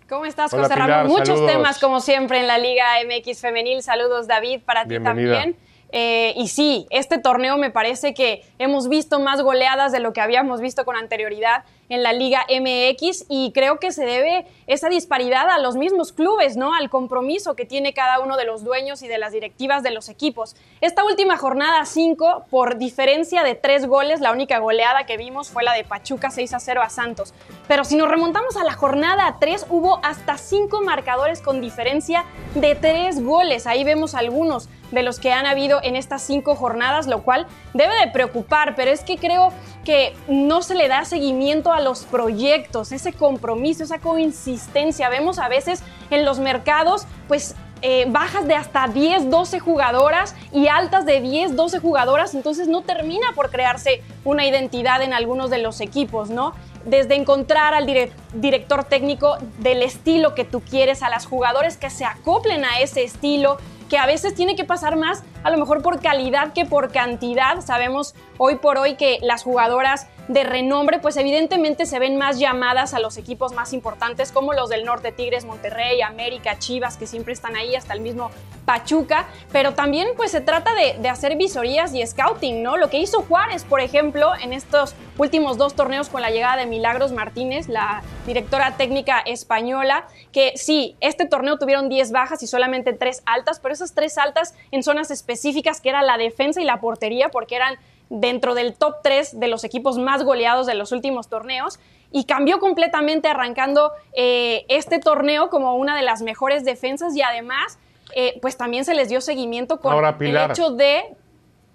¿Cómo 0.10 0.25
estás, 0.25 0.51
Hola, 0.51 0.63
José 0.63 0.74
Pilar, 0.74 0.89
Ramón? 0.89 1.08
Muchos 1.13 1.27
saludos. 1.30 1.51
temas, 1.54 1.80
como 1.80 2.01
siempre, 2.01 2.42
en 2.42 2.48
la 2.48 2.58
Liga 2.58 2.84
MX 3.06 3.39
Femenil. 3.39 3.82
Saludos, 3.82 4.27
David, 4.27 4.60
para 4.66 4.86
ti 4.86 5.00
también. 5.01 5.56
Eh, 5.91 6.34
y 6.36 6.50
sí, 6.50 6.86
este 6.89 7.17
torneo 7.17 7.58
me 7.58 7.72
parece 7.72 8.13
que 8.13 8.44
hemos 8.60 8.89
visto 8.89 9.20
más 9.20 9.41
goleadas 9.41 9.91
de 9.91 10.00
lo 10.00 10.13
que 10.13 10.22
habíamos 10.22 10.60
visto 10.60 10.84
con 10.86 10.96
anterioridad 10.96 11.63
en 11.89 12.03
la 12.03 12.13
Liga 12.13 12.46
MX 12.50 13.25
y 13.29 13.51
creo 13.53 13.79
que 13.79 13.91
se 13.91 14.06
debe 14.06 14.46
esa 14.67 14.89
disparidad 14.89 15.50
a 15.50 15.60
los 15.60 15.75
mismos 15.75 16.12
clubes, 16.12 16.58
¿no? 16.58 16.74
Al 16.74 16.89
compromiso 16.89 17.56
que 17.56 17.65
tiene 17.65 17.94
cada 17.94 18.20
uno 18.20 18.38
de 18.38 18.46
los 18.46 18.63
dueños 18.63 19.01
y 19.01 19.08
de 19.08 19.17
las 19.17 19.32
directivas 19.32 19.84
de 19.84 19.91
los 19.91 20.10
equipos. 20.10 20.56
Esta 20.82 21.03
última 21.03 21.38
jornada 21.38 21.86
5, 21.86 22.46
por 22.50 22.77
diferencia 22.77 23.44
de 23.44 23.56
tres 23.56 23.88
goles, 23.88 24.20
la 24.20 24.32
única 24.32 24.60
goleada 24.60 25.06
que 25.06 25.17
vimos 25.17 25.50
fue 25.50 25.63
la 25.63 25.74
de 25.74 25.84
Pachuca 25.84 26.32
6 26.32 26.53
a 26.53 26.60
0 26.60 26.82
a 26.82 26.89
Santos. 26.89 27.34
Pero 27.67 27.84
si 27.84 27.96
nos 27.96 28.10
remontamos 28.10 28.58
a 28.58 28.63
la 28.63 28.74
jornada 28.74 29.38
3, 29.39 29.67
hubo 29.70 30.00
hasta 30.03 30.38
cinco 30.38 30.82
marcadores 30.82 31.41
con 31.41 31.62
diferencia 31.62 32.25
de 32.56 32.75
tres 32.75 33.24
goles. 33.24 33.67
Ahí 33.67 33.84
vemos 33.84 34.15
algunos 34.15 34.70
de 34.91 35.03
los 35.03 35.20
que 35.20 35.32
han 35.32 35.46
habido 35.46 35.79
en 35.84 35.96
estas 35.96 36.22
cinco 36.22 36.56
jornadas, 36.56 37.08
lo 37.08 37.24
cual 37.24 37.48
debe 37.74 37.94
de 37.96 38.08
preocupar, 38.12 38.75
pero 38.75 38.91
es 38.91 39.01
que 39.01 39.17
creo 39.17 39.51
que 39.88 40.13
no 40.27 40.63
se 40.63 40.75
le 40.75 40.89
da 40.89 41.06
seguimiento 41.06 41.72
a 41.72 41.79
los 41.79 42.03
proyectos, 42.03 42.91
ese 42.91 43.13
compromiso, 43.13 43.86
esa 43.86 44.00
coinsistencia. 44.00 45.08
Vemos 45.08 45.39
a 45.39 45.48
veces 45.48 45.82
en 46.10 46.25
los 46.25 46.39
mercados, 46.39 47.08
pues 47.29 47.56
eh, 47.82 48.03
bajas 48.10 48.46
de 48.50 48.56
hasta 48.56 48.89
10, 48.89 49.29
12 49.29 49.62
jugadoras 49.62 50.36
y 50.51 50.67
altas 50.67 51.06
de 51.06 51.22
10, 51.22 51.56
12 51.56 51.79
jugadoras, 51.79 52.36
entonces 52.36 52.67
no 52.67 52.82
termina 52.82 53.27
por 53.34 53.50
crearse 53.50 54.03
una 54.25 54.46
identidad 54.46 55.01
en 55.01 55.13
algunos 55.13 55.50
de 55.50 55.60
los 55.60 55.79
equipos, 55.79 56.29
¿no? 56.29 56.51
Desde 56.84 57.15
encontrar 57.15 57.74
al 57.74 57.86
director 58.34 58.84
técnico 58.84 59.38
del 59.60 59.84
estilo 59.84 60.36
que 60.36 60.44
tú 60.44 60.60
quieres, 60.60 61.01
a 61.01 61.08
las 61.08 61.25
jugadores 61.25 61.77
que 61.77 61.89
se 61.89 62.03
acoplen 62.03 62.65
a 62.65 62.82
ese 62.82 63.06
estilo, 63.06 63.56
que 63.88 63.98
a 63.98 64.06
veces 64.06 64.36
tiene 64.36 64.58
que 64.58 64.65
pasar 64.65 64.98
más, 64.98 65.24
a 65.48 65.50
lo 65.50 65.58
mejor 65.58 65.82
por 65.82 66.01
calidad 66.01 66.51
que 66.51 66.66
por 66.66 66.92
cantidad. 66.92 67.62
Sabemos 67.62 68.16
hoy 68.38 68.56
por 68.56 68.77
hoy 68.77 68.96
que 68.96 69.18
las 69.22 69.44
jugadoras 69.44 70.08
de 70.27 70.44
renombre, 70.44 71.00
pues 71.00 71.16
evidentemente 71.16 71.86
se 71.86 72.00
ven 72.00 72.18
más 72.18 72.38
llamadas 72.38 72.94
a 72.94 73.00
los 73.00 73.16
equipos 73.16 73.54
más 73.54 73.72
importantes 73.72 74.34
como 74.34 74.51
los 74.51 74.70
del 74.70 74.84
norte, 74.84 75.13
Tigres, 75.13 75.46
Monterrey, 75.46 76.01
América, 76.01 76.60
Chivas, 76.60 76.98
que 76.98 77.08
siempre 77.08 77.32
están 77.32 77.56
ahí, 77.56 77.75
hasta 77.75 77.94
el 77.94 78.01
mismo 78.01 78.30
Pachuca, 78.66 79.27
pero 79.54 79.74
también 79.74 80.10
pues 80.18 80.32
se 80.32 80.42
trata 80.42 80.72
de, 80.75 81.08
hacer 81.08 81.38
visorías 81.38 81.94
y 81.94 82.06
scouting, 82.06 82.62
¿no? 82.62 82.75
Lo 82.75 82.89
que 82.89 83.00
hizo 83.00 83.22
Juárez, 83.22 83.63
por 83.63 83.80
ejemplo, 83.80 84.34
en 84.36 84.51
estos 84.51 84.96
últimos 85.18 85.58
dos 85.58 85.74
torneos 85.74 86.10
con 86.10 86.22
la 86.22 86.30
llegada 86.30 86.58
de 86.58 86.66
Milagros 86.66 87.13
Martínez, 87.13 87.70
la 87.70 88.04
directora 88.25 88.75
técnica 88.75 89.20
española, 89.20 90.08
que 90.34 90.51
sí, 90.58 90.98
este 91.00 91.25
torneo 91.25 91.58
tuvieron 91.58 91.88
10 91.88 92.12
bajas 92.12 92.44
y 92.44 92.48
solamente 92.48 92.92
3 92.92 93.24
altas, 93.25 93.62
pero 93.62 93.74
esas 93.74 93.94
3 93.94 94.18
altas 94.18 94.54
en 94.72 94.84
zonas 94.84 95.10
específicas 95.12 95.37
que 95.82 95.89
era 95.89 96.01
la 96.01 96.17
defensa 96.17 96.62
y 96.62 96.65
la 96.65 96.79
portería, 96.79 97.29
porque 97.29 97.56
eran 97.56 97.75
dentro 98.10 98.56
del 98.56 98.74
top 98.74 98.96
3 99.03 99.39
de 99.39 99.48
los 99.48 99.63
equipos 99.63 99.98
más 99.98 100.24
goleados 100.24 100.65
de 100.65 100.75
los 100.75 100.91
últimos 100.91 101.27
torneos. 101.27 101.79
Y 102.12 102.24
cambió 102.24 102.60
completamente 102.60 103.27
arrancando 103.27 103.91
eh, 104.13 104.65
este 104.70 105.00
torneo 105.00 105.50
como 105.50 105.75
una 105.75 105.96
de 105.96 106.03
las 106.03 106.22
mejores 106.22 106.63
defensas 106.63 107.13
y 107.15 107.22
además 107.22 107.79
eh, 108.15 108.39
pues 108.41 108.56
también 108.56 108.86
se 108.86 108.94
les 108.96 109.10
dio 109.10 109.20
seguimiento 109.20 109.79
con 109.79 109.94
el 110.22 110.38
hecho 110.38 110.72
de 110.72 111.03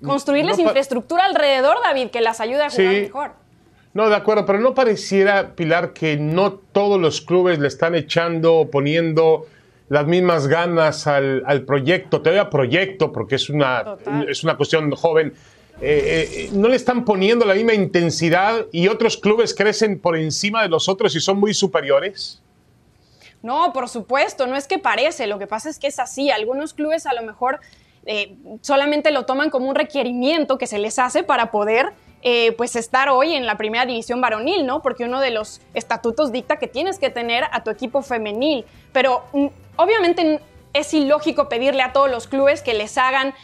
construirles 0.04 0.58
infraestructura 0.58 1.24
alrededor, 1.26 1.76
David, 1.84 2.08
que 2.08 2.20
las 2.20 2.40
ayude 2.40 2.62
a 2.62 2.70
jugar 2.70 2.92
mejor. 2.92 3.32
No, 3.94 4.08
de 4.08 4.16
acuerdo, 4.16 4.46
pero 4.46 4.58
no 4.58 4.74
pareciera, 4.74 5.54
Pilar, 5.54 5.92
que 5.92 6.16
no 6.16 6.52
todos 6.54 6.98
los 6.98 7.20
clubes 7.20 7.58
le 7.58 7.68
están 7.68 7.94
echando, 7.94 8.68
poniendo 8.72 9.46
las 9.88 10.06
mismas 10.06 10.46
ganas 10.46 11.06
al, 11.06 11.62
proyecto, 11.66 12.22
te 12.22 12.30
doy 12.30 12.38
a 12.38 12.48
proyecto 12.48 13.12
porque 13.12 13.34
es 13.34 13.50
una, 13.50 13.96
es 14.28 14.42
una 14.42 14.56
cuestión 14.56 14.90
joven, 14.92 15.34
eh, 15.80 16.28
eh, 16.30 16.50
no 16.52 16.68
le 16.68 16.76
están 16.76 17.04
poniendo 17.04 17.44
la 17.44 17.54
misma 17.54 17.74
intensidad 17.74 18.66
y 18.72 18.88
otros 18.88 19.16
clubes 19.16 19.54
crecen 19.54 19.98
por 19.98 20.16
encima 20.16 20.62
de 20.62 20.68
los 20.68 20.88
otros 20.88 21.16
y 21.16 21.20
son 21.20 21.40
muy 21.40 21.54
superiores? 21.54 22.40
No, 23.42 23.72
por 23.72 23.88
supuesto, 23.88 24.46
no 24.46 24.56
es 24.56 24.68
que 24.68 24.78
parece, 24.78 25.26
lo 25.26 25.38
que 25.38 25.48
pasa 25.48 25.68
es 25.68 25.78
que 25.78 25.88
es 25.88 25.98
así. 25.98 26.30
Algunos 26.30 26.74
clubes 26.74 27.06
a 27.06 27.14
lo 27.14 27.22
mejor 27.22 27.58
eh, 28.06 28.36
solamente 28.60 29.10
lo 29.10 29.26
toman 29.26 29.50
como 29.50 29.68
un 29.68 29.74
requerimiento 29.74 30.58
que 30.58 30.66
se 30.68 30.78
les 30.78 30.98
hace 30.98 31.24
para 31.24 31.50
poder 31.50 31.92
pues 32.56 32.76
estar 32.76 33.08
hoy 33.08 33.34
en 33.34 33.46
la 33.46 33.56
primera 33.56 33.84
división 33.84 34.20
varonil, 34.20 34.64
¿no? 34.64 34.80
Porque 34.80 35.04
uno 35.04 35.20
de 35.20 35.30
los 35.30 35.60
estatutos 35.74 36.30
dicta 36.32 36.58
que 36.58 36.68
tienes 36.68 36.98
que 36.98 37.10
tener 37.10 37.44
a 37.50 37.64
tu 37.64 37.70
equipo 37.70 38.02
femenil. 38.02 38.64
Pero 38.92 39.24
mm, 39.32 39.46
obviamente 39.76 40.40
es 40.72 40.94
ilógico 40.94 41.48
pedirle 41.48 41.82
a 41.82 41.92
todos 41.92 42.10
los 42.10 42.26
clubes 42.28 42.62
que 42.62 42.74
les 42.74 42.96
hagan 42.96 43.34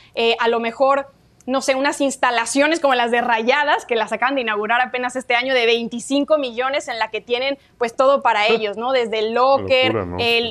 a 0.40 0.49
lo 0.49 0.61
mejor 0.61 1.11
no 1.49 1.62
sé, 1.62 1.75
unas 1.75 2.02
instalaciones 2.02 2.78
como 2.78 2.95
las 2.95 3.11
de 3.11 3.23
Rayadas, 3.23 3.87
que 3.87 3.97
las 3.97 4.12
acaban 4.12 4.35
de 4.35 4.43
inaugurar 4.43 4.83
apenas 4.83 5.17
este 5.17 5.35
año 5.35 5.55
de 5.55 5.64
25 5.64 6.37
millones, 6.37 6.88
en 6.88 6.99
la 6.99 7.09
que 7.09 7.22
tienen 7.22 7.57
pues 7.79 7.96
todo 7.96 8.20
para 8.20 8.46
ellos, 8.49 8.77
¿no? 8.77 8.92
Desde 8.92 9.20
el 9.20 9.33
locker, 9.33 9.94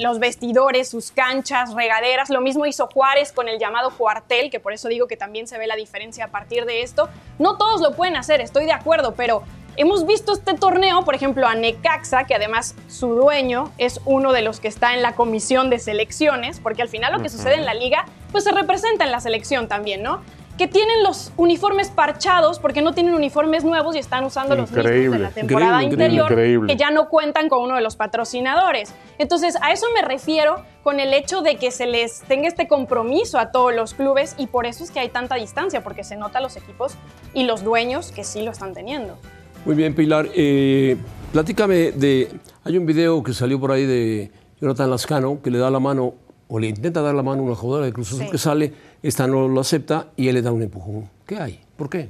los 0.02 0.17
vestidores, 0.17 0.89
sus 0.89 1.12
canchas, 1.12 1.76
regaderas. 1.76 2.32
Lo 2.32 2.41
mismo 2.41 2.65
hizo 2.65 2.88
Juárez 2.88 3.32
con 3.32 3.48
el 3.48 3.60
llamado 3.60 3.91
cuartel, 3.91 4.50
que 4.50 4.60
por 4.60 4.74
eso 4.74 4.88
digo 4.88 5.08
que 5.08 5.17
también 5.17 5.48
se 5.48 5.60
ve 5.60 5.67
la 5.67 5.76
diferencia 5.76 6.26
a 6.26 6.28
partir 6.30 6.65
de 6.65 6.82
esto. 6.82 7.10
No 7.38 7.58
todos 7.58 7.80
lo 7.80 7.95
pueden 7.95 8.15
hacer, 8.15 8.41
estoy 8.41 8.65
de 8.65 8.74
acuerdo, 8.74 9.13
pero 9.13 9.43
Hemos 9.80 10.08
visto 10.08 10.34
este 10.34 10.56
torneo, 10.56 11.06
por 11.06 11.13
ejemplo, 11.13 11.45
a 11.45 11.54
Necaxa, 11.54 12.24
que 12.24 12.34
además 12.34 12.74
su 12.88 13.10
dueño 13.10 13.71
es 13.78 14.02
uno 14.06 14.34
de 14.34 14.41
los 14.41 14.60
que 14.60 14.67
está 14.67 14.95
en 14.95 15.04
la 15.04 15.13
comisión 15.13 15.69
de 15.69 15.78
selecciones, 15.78 16.60
porque 16.60 16.82
al 16.82 16.89
final 16.89 17.13
lo 17.13 17.21
que 17.21 17.30
sucede 17.30 17.54
en 17.54 17.65
la 17.65 17.76
liga, 17.76 18.08
pues 18.32 18.43
se 18.43 18.52
representa 18.52 19.06
en 19.06 19.12
la 19.12 19.19
selección 19.19 19.67
también, 19.67 20.02
¿no? 20.02 20.24
Que 20.58 20.67
tienen 20.67 21.04
los 21.04 21.32
uniformes 21.38 21.89
parchados 21.89 22.60
porque 22.60 22.82
no 22.82 22.93
tienen 22.93 23.13
uniformes 23.13 23.63
nuevos 23.63 23.96
y 23.96 24.00
están 24.00 24.24
usando 24.26 24.56
los 24.56 24.72
mismos 24.72 25.12
de 25.13 25.20
la 25.20 25.30
temporada 25.30 25.84
interior 25.84 26.36
que 26.67 26.76
ya 26.76 26.89
no 26.89 27.10
cuentan 27.10 27.48
con 27.48 27.63
uno 27.63 27.76
de 27.76 27.82
los 27.82 27.96
patrocinadores. 27.96 28.93
Entonces, 29.20 29.56
a 29.62 29.72
eso 29.72 29.86
me 29.93 30.02
refiero 30.02 30.63
con 30.84 31.00
el 31.00 31.13
hecho 31.13 31.41
de 31.41 31.58
que 31.58 31.72
se 31.72 31.86
les 31.86 32.22
tenga 32.22 32.48
este 32.48 32.67
compromiso 32.67 33.38
a 33.38 33.52
todos 33.52 33.74
los 33.74 33.93
clubes 33.93 34.36
y 34.38 34.48
por 34.48 34.65
eso 34.65 34.84
es 34.84 34.91
que 34.91 35.00
hay 35.00 35.10
tanta 35.10 35.36
distancia, 35.36 35.84
porque 35.84 36.04
se 36.04 36.17
nota 36.17 36.41
los 36.41 36.56
equipos 36.58 36.96
y 37.34 37.43
los 37.43 37.63
dueños 37.63 38.12
que 38.12 38.24
sí 38.24 38.41
lo 38.41 38.52
están 38.52 38.74
teniendo. 38.74 39.17
Muy 39.65 39.76
bien, 39.76 39.93
Pilar. 39.93 40.28
Eh, 40.34 40.98
platícame 41.32 41.91
de... 41.91 42.32
Hay 42.63 42.78
un 42.78 42.86
video 42.86 43.22
que 43.22 43.34
salió 43.34 43.60
por 43.60 43.72
ahí 43.72 43.86
de 43.86 44.32
Jonathan 44.60 44.89
Lascano 44.89 45.41
que 45.41 45.52
le 45.52 45.58
da 45.58 45.70
la 45.70 45.80
mano 45.80 46.15
o 46.48 46.60
le 46.60 46.67
intenta 46.67 47.02
dar 47.02 47.13
la 47.13 47.24
mano 47.24 47.41
a 47.41 47.46
una 47.46 47.56
jugadora 47.56 47.86
de 47.86 47.93
Cruz 47.93 48.13
Azul 48.13 48.30
que 48.32 48.38
sale, 48.38 48.74
esta 49.03 49.27
no 49.27 49.47
lo 49.47 49.62
acepta 49.62 50.07
y 50.15 50.27
él 50.27 50.36
le 50.36 50.41
da 50.41 50.51
un 50.51 50.62
empujón. 50.62 51.10
¿Qué 51.25 51.38
hay? 51.38 51.60
¿Por 51.75 51.89
qué? 51.89 52.10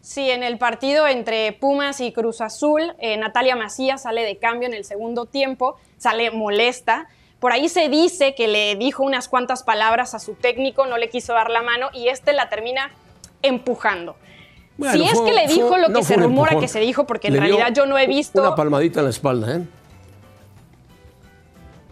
Sí, 0.00 0.30
en 0.30 0.42
el 0.44 0.56
partido 0.56 1.08
entre 1.08 1.52
Pumas 1.52 2.00
y 2.00 2.12
Cruz 2.12 2.40
Azul, 2.40 2.94
eh, 3.00 3.16
Natalia 3.16 3.56
Macías 3.56 4.02
sale 4.02 4.22
de 4.22 4.36
cambio 4.36 4.68
en 4.68 4.74
el 4.74 4.84
segundo 4.84 5.26
tiempo, 5.26 5.76
sale 5.98 6.30
molesta. 6.30 7.08
Por 7.40 7.52
ahí 7.52 7.68
se 7.68 7.88
dice 7.88 8.34
que 8.36 8.46
le 8.46 8.76
dijo 8.76 9.02
unas 9.02 9.28
cuantas 9.28 9.64
palabras 9.64 10.14
a 10.14 10.20
su 10.20 10.34
técnico, 10.34 10.86
no 10.86 10.96
le 10.96 11.08
quiso 11.08 11.32
dar 11.32 11.50
la 11.50 11.62
mano 11.62 11.88
y 11.92 12.08
este 12.08 12.32
la 12.32 12.48
termina 12.48 12.92
empujando. 13.42 14.14
si 14.92 15.02
es 15.02 15.20
que 15.20 15.32
le 15.32 15.48
dijo 15.48 15.76
lo 15.76 15.92
que 15.92 16.04
se 16.04 16.16
rumora 16.16 16.58
que 16.58 16.68
se 16.68 16.78
dijo, 16.78 17.04
porque 17.04 17.28
en 17.28 17.38
realidad 17.38 17.72
yo 17.74 17.86
no 17.86 17.98
he 17.98 18.06
visto. 18.06 18.40
Una 18.40 18.54
palmadita 18.54 19.00
en 19.00 19.06
la 19.06 19.10
espalda, 19.10 19.56
¿eh? 19.56 19.62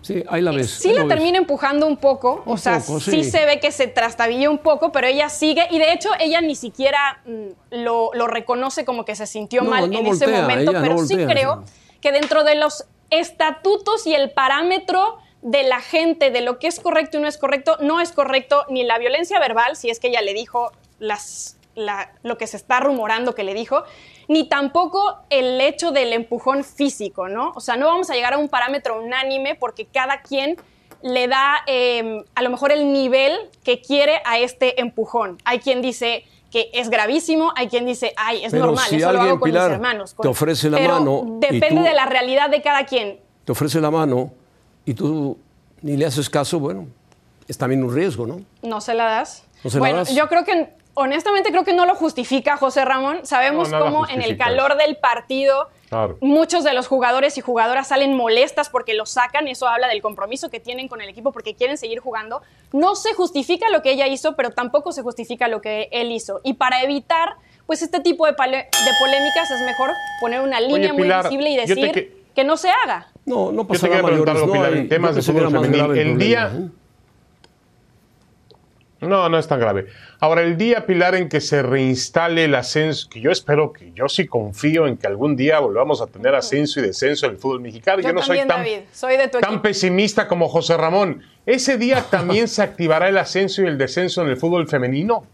Sí, 0.04 0.22
ahí 0.28 0.42
la 0.42 0.52
ves. 0.52 0.70
Sí 0.70 0.92
la 0.92 1.08
termina 1.08 1.38
empujando 1.38 1.86
un 1.86 1.96
poco, 1.96 2.42
o 2.44 2.58
sea, 2.58 2.78
sí. 2.78 3.24
se 3.24 3.46
ve 3.46 3.58
que 3.58 3.72
se 3.72 3.86
trastabilla 3.86 4.50
un 4.50 4.58
poco, 4.58 4.92
pero 4.92 5.06
ella 5.06 5.30
sigue, 5.30 5.66
y 5.70 5.78
de 5.78 5.94
hecho 5.94 6.10
ella 6.20 6.42
ni 6.42 6.56
siquiera 6.56 7.22
mm, 7.24 7.82
lo, 7.82 8.10
reconoce 8.26 8.84
como 8.84 9.06
que 9.06 9.16
se 9.16 9.26
sintió 9.26 9.64
mal 9.64 9.90
en 9.94 10.06
ese 10.06 10.26
momento, 10.26 10.72
pero 10.72 10.98
sí 10.98 11.16
creo 11.16 11.64
que 12.02 12.12
dentro 12.12 12.44
de 12.44 12.54
los 12.54 12.84
estatutos 13.08 14.06
y 14.06 14.14
el 14.14 14.30
parámetro 14.30 15.16
de 15.40 15.62
la 15.62 15.80
gente, 15.80 16.30
de 16.30 16.42
lo 16.42 16.58
que 16.58 16.66
es 16.66 16.80
correcto 16.80 17.16
y 17.16 17.22
no 17.22 17.28
es 17.28 17.38
correcto, 17.38 17.78
no 17.80 17.98
es 18.02 18.12
correcto 18.12 18.66
ni 18.68 18.84
la 18.84 18.98
violencia 18.98 19.40
verbal, 19.40 19.74
si 19.74 19.88
es 19.88 20.00
que 20.00 20.08
ella 20.08 20.20
le 20.20 20.34
dijo 20.34 20.70
las, 20.98 21.56
lo 21.74 22.38
que 22.38 22.46
se 22.46 22.56
está 22.56 22.80
rumorando 22.80 23.34
que 23.34 23.44
le 23.44 23.54
dijo, 23.54 23.84
ni 24.28 24.48
tampoco 24.48 25.18
el 25.30 25.60
hecho 25.60 25.90
del 25.90 26.12
empujón 26.12 26.64
físico, 26.64 27.28
¿no? 27.28 27.52
O 27.54 27.60
sea, 27.60 27.76
no 27.76 27.86
vamos 27.86 28.10
a 28.10 28.14
llegar 28.14 28.34
a 28.34 28.38
un 28.38 28.48
parámetro 28.48 29.02
unánime 29.02 29.54
porque 29.54 29.86
cada 29.86 30.22
quien 30.22 30.56
le 31.02 31.28
da 31.28 31.58
em, 31.66 32.24
a 32.34 32.42
lo 32.42 32.50
mejor 32.50 32.72
el 32.72 32.92
nivel 32.92 33.36
que 33.62 33.80
quiere 33.82 34.20
a 34.24 34.38
este 34.38 34.80
empujón. 34.80 35.38
Hay 35.44 35.58
quien 35.58 35.82
dice 35.82 36.24
que 36.50 36.70
es 36.72 36.88
gravísimo, 36.88 37.52
hay 37.56 37.68
quien 37.68 37.84
dice, 37.84 38.14
ay, 38.16 38.44
es 38.44 38.54
normal, 38.54 38.86
eso 38.90 39.12
lo 39.12 39.20
hago 39.20 39.40
con 39.40 39.50
mis 39.50 39.60
hermanos. 39.60 40.16
te 40.20 40.28
ofrece 40.28 40.70
la 40.70 40.78
mano. 40.78 41.38
Depende 41.40 41.82
de 41.82 41.92
la 41.92 42.06
realidad 42.06 42.48
de 42.48 42.62
cada 42.62 42.86
quien. 42.86 43.18
Te 43.44 43.52
ofrece 43.52 43.80
la 43.80 43.90
mano 43.90 44.32
y 44.86 44.94
tú 44.94 45.36
ni 45.82 45.96
le 45.96 46.06
haces 46.06 46.30
caso, 46.30 46.58
bueno, 46.58 46.86
es 47.46 47.58
también 47.58 47.84
un 47.84 47.94
riesgo, 47.94 48.26
¿no? 48.26 48.40
No 48.62 48.80
se 48.80 48.94
la 48.94 49.04
das. 49.04 49.44
¿No 49.62 49.70
se 49.70 49.78
bueno, 49.78 49.96
la 49.96 50.04
das? 50.04 50.14
yo 50.14 50.28
creo 50.28 50.44
que 50.44 50.72
honestamente 50.94 51.50
creo 51.50 51.64
que 51.64 51.74
no 51.74 51.86
lo 51.86 51.94
justifica 51.94 52.56
José 52.56 52.84
Ramón. 52.84 53.20
Sabemos 53.24 53.70
cómo 53.70 54.08
en 54.08 54.22
el 54.22 54.36
calor 54.36 54.76
del 54.76 54.96
partido 54.96 55.68
Muchos 56.20 56.64
de 56.64 56.72
los 56.72 56.88
jugadores 56.88 57.38
y 57.38 57.40
jugadoras 57.40 57.88
salen 57.88 58.14
molestas 58.14 58.68
porque 58.68 58.94
lo 58.94 59.06
sacan, 59.06 59.48
eso 59.48 59.68
habla 59.68 59.88
del 59.88 60.02
compromiso 60.02 60.50
que 60.50 60.60
tienen 60.60 60.88
con 60.88 61.00
el 61.00 61.08
equipo 61.08 61.32
porque 61.32 61.54
quieren 61.54 61.78
seguir 61.78 62.00
jugando. 62.00 62.42
No 62.72 62.96
se 62.96 63.14
justifica 63.14 63.70
lo 63.70 63.82
que 63.82 63.92
ella 63.92 64.06
hizo, 64.06 64.34
pero 64.34 64.50
tampoco 64.50 64.92
se 64.92 65.02
justifica 65.02 65.48
lo 65.48 65.60
que 65.60 65.88
él 65.92 66.10
hizo. 66.12 66.40
Y 66.42 66.54
para 66.54 66.82
evitar 66.82 67.36
pues 67.66 67.80
este 67.82 68.00
tipo 68.00 68.26
de, 68.26 68.32
de 68.32 68.36
polémicas 68.36 69.50
es 69.50 69.60
mejor 69.64 69.90
poner 70.20 70.40
una 70.40 70.60
línea 70.60 70.92
muy 70.92 71.08
visible 71.08 71.50
y 71.50 71.56
decir 71.56 72.12
que... 72.34 72.44
no 72.44 72.56
se 72.56 72.68
haga. 72.70 73.08
No, 73.24 73.52
no 73.52 73.66
pasa 73.66 73.86
nada. 73.88 74.00
Yo 74.00 74.06
te 74.06 74.12
quiero 74.12 74.24
preguntar 74.24 74.52
Pilar, 74.52 74.74
en 74.74 74.88
temas 74.88 75.14
de 75.14 75.22
fútbol 75.22 75.50
femenil. 75.50 75.96
El 75.96 76.18
día... 76.18 76.52
¿eh? 76.54 76.68
No, 79.08 79.28
no 79.28 79.38
es 79.38 79.46
tan 79.46 79.60
grave. 79.60 79.86
Ahora, 80.20 80.42
el 80.42 80.56
día, 80.56 80.86
Pilar, 80.86 81.14
en 81.14 81.28
que 81.28 81.40
se 81.40 81.62
reinstale 81.62 82.44
el 82.44 82.54
ascenso, 82.54 83.08
que 83.08 83.20
yo 83.20 83.30
espero 83.30 83.72
que 83.72 83.92
yo 83.92 84.08
sí 84.08 84.26
confío 84.26 84.86
en 84.86 84.96
que 84.96 85.06
algún 85.06 85.36
día 85.36 85.58
volvamos 85.58 86.00
a 86.00 86.06
tener 86.06 86.34
ascenso 86.34 86.80
y 86.80 86.82
descenso 86.82 87.26
en 87.26 87.32
el 87.32 87.38
fútbol 87.38 87.60
mexicano. 87.60 88.02
Yo, 88.02 88.12
no 88.12 88.22
soy 88.22 88.40
tan, 88.46 88.64
tan 89.40 89.62
pesimista 89.62 90.28
como 90.28 90.48
José 90.48 90.76
Ramón. 90.76 91.22
¿Ese 91.46 91.76
día 91.78 92.02
también 92.10 92.48
se 92.48 92.62
activará 92.62 93.08
el 93.08 93.18
ascenso 93.18 93.62
y 93.62 93.66
el 93.66 93.78
descenso 93.78 94.22
en 94.22 94.28
el 94.28 94.36
fútbol 94.36 94.68
femenino? 94.68 95.26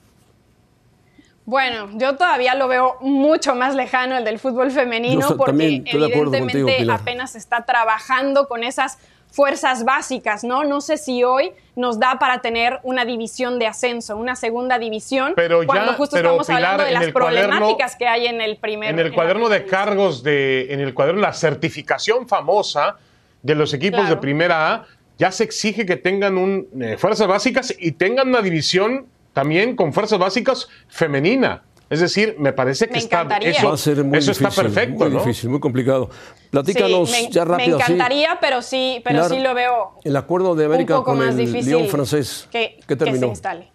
Bueno, 1.51 1.89
yo 1.95 2.17
todavía 2.17 2.55
lo 2.55 2.69
veo 2.69 2.97
mucho 3.01 3.57
más 3.57 3.75
lejano 3.75 4.17
el 4.17 4.25
del 4.25 4.39
fútbol 4.39 4.71
femenino 4.71 5.37
porque 5.37 5.83
evidentemente 5.85 6.87
apenas 6.89 7.35
está 7.35 7.65
trabajando 7.65 8.47
con 8.47 8.63
esas 8.63 8.99
fuerzas 9.31 9.85
básicas, 9.85 10.45
¿no? 10.45 10.65
No 10.65 10.81
sé 10.81 10.97
si 10.97 11.25
hoy 11.25 11.53
nos 11.77 11.99
da 11.99 12.19
para 12.19 12.41
tener 12.41 12.81
una 12.83 13.05
división 13.05 13.59
de 13.59 13.67
ascenso, 13.67 14.17
una 14.17 14.37
segunda 14.37 14.79
división, 14.79 15.33
pero 15.37 15.65
cuando 15.67 15.95
justo 15.95 16.17
estamos 16.17 16.49
hablando 16.51 16.85
de 16.85 16.91
las 16.91 17.09
problemáticas 17.13 17.97
que 17.97 18.07
hay 18.07 18.27
en 18.27 18.41
el 18.41 18.57
primer. 18.57 18.91
En 18.91 18.99
el 18.99 19.13
cuaderno 19.13 19.49
de 19.49 19.65
cargos 19.65 20.23
de, 20.23 20.73
en 20.73 20.81
el 20.81 20.95
cuaderno 20.95 21.21
la 21.21 21.33
certificación 21.33 22.29
famosa 22.29 22.97
de 23.43 23.55
los 23.55 23.73
equipos 23.73 24.09
de 24.09 24.17
primera 24.17 24.73
A, 24.73 24.87
ya 25.19 25.31
se 25.31 25.45
exige 25.45 25.87
que 25.87 25.97
tengan 25.97 26.39
un, 26.39 26.67
eh, 26.81 26.97
fuerzas 26.97 27.27
básicas 27.27 27.75
y 27.79 27.93
tengan 27.93 28.29
una 28.29 28.43
división 28.43 29.07
también 29.33 29.77
con 29.77 29.93
fuerzas 29.93 30.19
básicas 30.19 30.69
femenina. 30.89 31.63
Es 31.91 31.99
decir, 31.99 32.37
me 32.39 32.53
parece 32.53 32.89
que 32.89 32.99
está, 32.99 33.27
eso, 33.43 33.75
eso 33.75 34.31
está 34.31 34.51
perfecto. 34.51 35.11
Muy 35.11 35.19
difícil, 35.19 35.51
muy 35.51 35.59
complicado. 35.59 36.09
Platícanos 36.51 37.11
ya 37.31 37.45
rápido. 37.45 37.79
Me 37.79 37.83
encantaría, 37.85 38.39
pero 38.41 38.63
sí, 38.63 39.03
pero 39.05 39.29
sí 39.29 39.41
lo 39.41 39.55
veo. 39.55 39.99
El 40.05 40.17
acuerdo 40.17 40.55
de 40.55 40.67
América 40.67 41.03
con 41.03 41.21
el 41.21 41.53
Lyon 41.53 41.89
francés. 41.89 42.49
Que, 42.53 42.79
terminó? 42.87 43.13
Que 43.13 43.19
se 43.19 43.27
instale. 43.27 43.73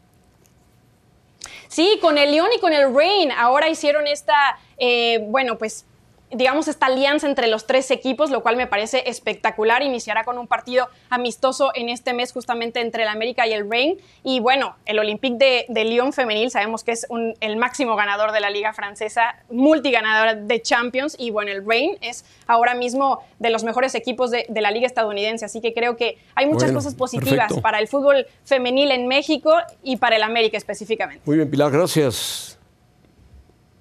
Sí, 1.67 1.99
con 2.01 2.17
el 2.17 2.31
Lyon 2.31 2.47
y 2.55 2.59
con 2.61 2.71
el 2.71 2.95
Rain. 2.95 3.33
Ahora 3.33 3.67
hicieron 3.67 4.07
esta, 4.07 4.59
eh, 4.77 5.19
bueno, 5.27 5.57
pues 5.57 5.85
digamos, 6.35 6.67
esta 6.67 6.87
alianza 6.87 7.27
entre 7.27 7.47
los 7.47 7.65
tres 7.65 7.89
equipos, 7.91 8.29
lo 8.29 8.43
cual 8.43 8.57
me 8.57 8.67
parece 8.67 9.03
espectacular. 9.09 9.81
Iniciará 9.81 10.23
con 10.23 10.37
un 10.37 10.47
partido 10.47 10.89
amistoso 11.09 11.71
en 11.75 11.89
este 11.89 12.13
mes 12.13 12.33
justamente 12.33 12.81
entre 12.81 13.03
el 13.03 13.09
América 13.09 13.47
y 13.47 13.53
el 13.53 13.69
Reign. 13.69 13.97
Y 14.23 14.41
bueno, 14.41 14.75
el 14.85 14.99
Olympique 14.99 15.37
de, 15.37 15.65
de 15.69 15.85
Lyon 15.85 16.13
femenil 16.13 16.51
sabemos 16.51 16.83
que 16.83 16.91
es 16.91 17.07
el 17.39 17.57
máximo 17.57 17.95
ganador 17.95 18.33
de 18.33 18.41
la 18.41 18.49
liga 18.49 18.73
francesa, 18.73 19.37
multiganador 19.49 20.35
de 20.43 20.61
Champions. 20.61 21.15
Y 21.17 21.31
bueno, 21.31 21.51
el 21.51 21.65
Reign 21.65 21.97
es 22.01 22.25
ahora 22.47 22.75
mismo 22.75 23.23
de 23.39 23.49
los 23.49 23.63
mejores 23.63 23.95
equipos 23.95 24.31
de, 24.31 24.45
la 24.49 24.71
liga 24.71 24.87
estadounidense. 24.87 25.45
Así 25.45 25.61
que 25.61 25.73
creo 25.73 25.95
que 25.95 26.17
hay 26.35 26.47
muchas 26.47 26.71
cosas 26.71 26.95
positivas 26.95 27.53
para 27.61 27.79
el 27.79 27.87
fútbol 27.87 28.27
femenil 28.43 28.91
en 28.91 29.07
México 29.07 29.53
y 29.83 29.97
para 29.97 30.17
el 30.17 30.23
América 30.23 30.57
específicamente. 30.57 31.21
Muy 31.25 31.37
bien, 31.37 31.49
Pilar, 31.49 31.71
gracias. 31.71 32.57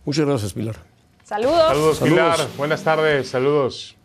Muchas 0.05 0.27
gracias, 0.27 0.53
Pilar. 0.53 0.94
Saludos. 1.25 1.69
Saludos, 1.69 1.99
Pilar. 2.01 2.39
Buenas 2.59 2.85
tardes, 2.85 3.29
saludos. 3.31 3.97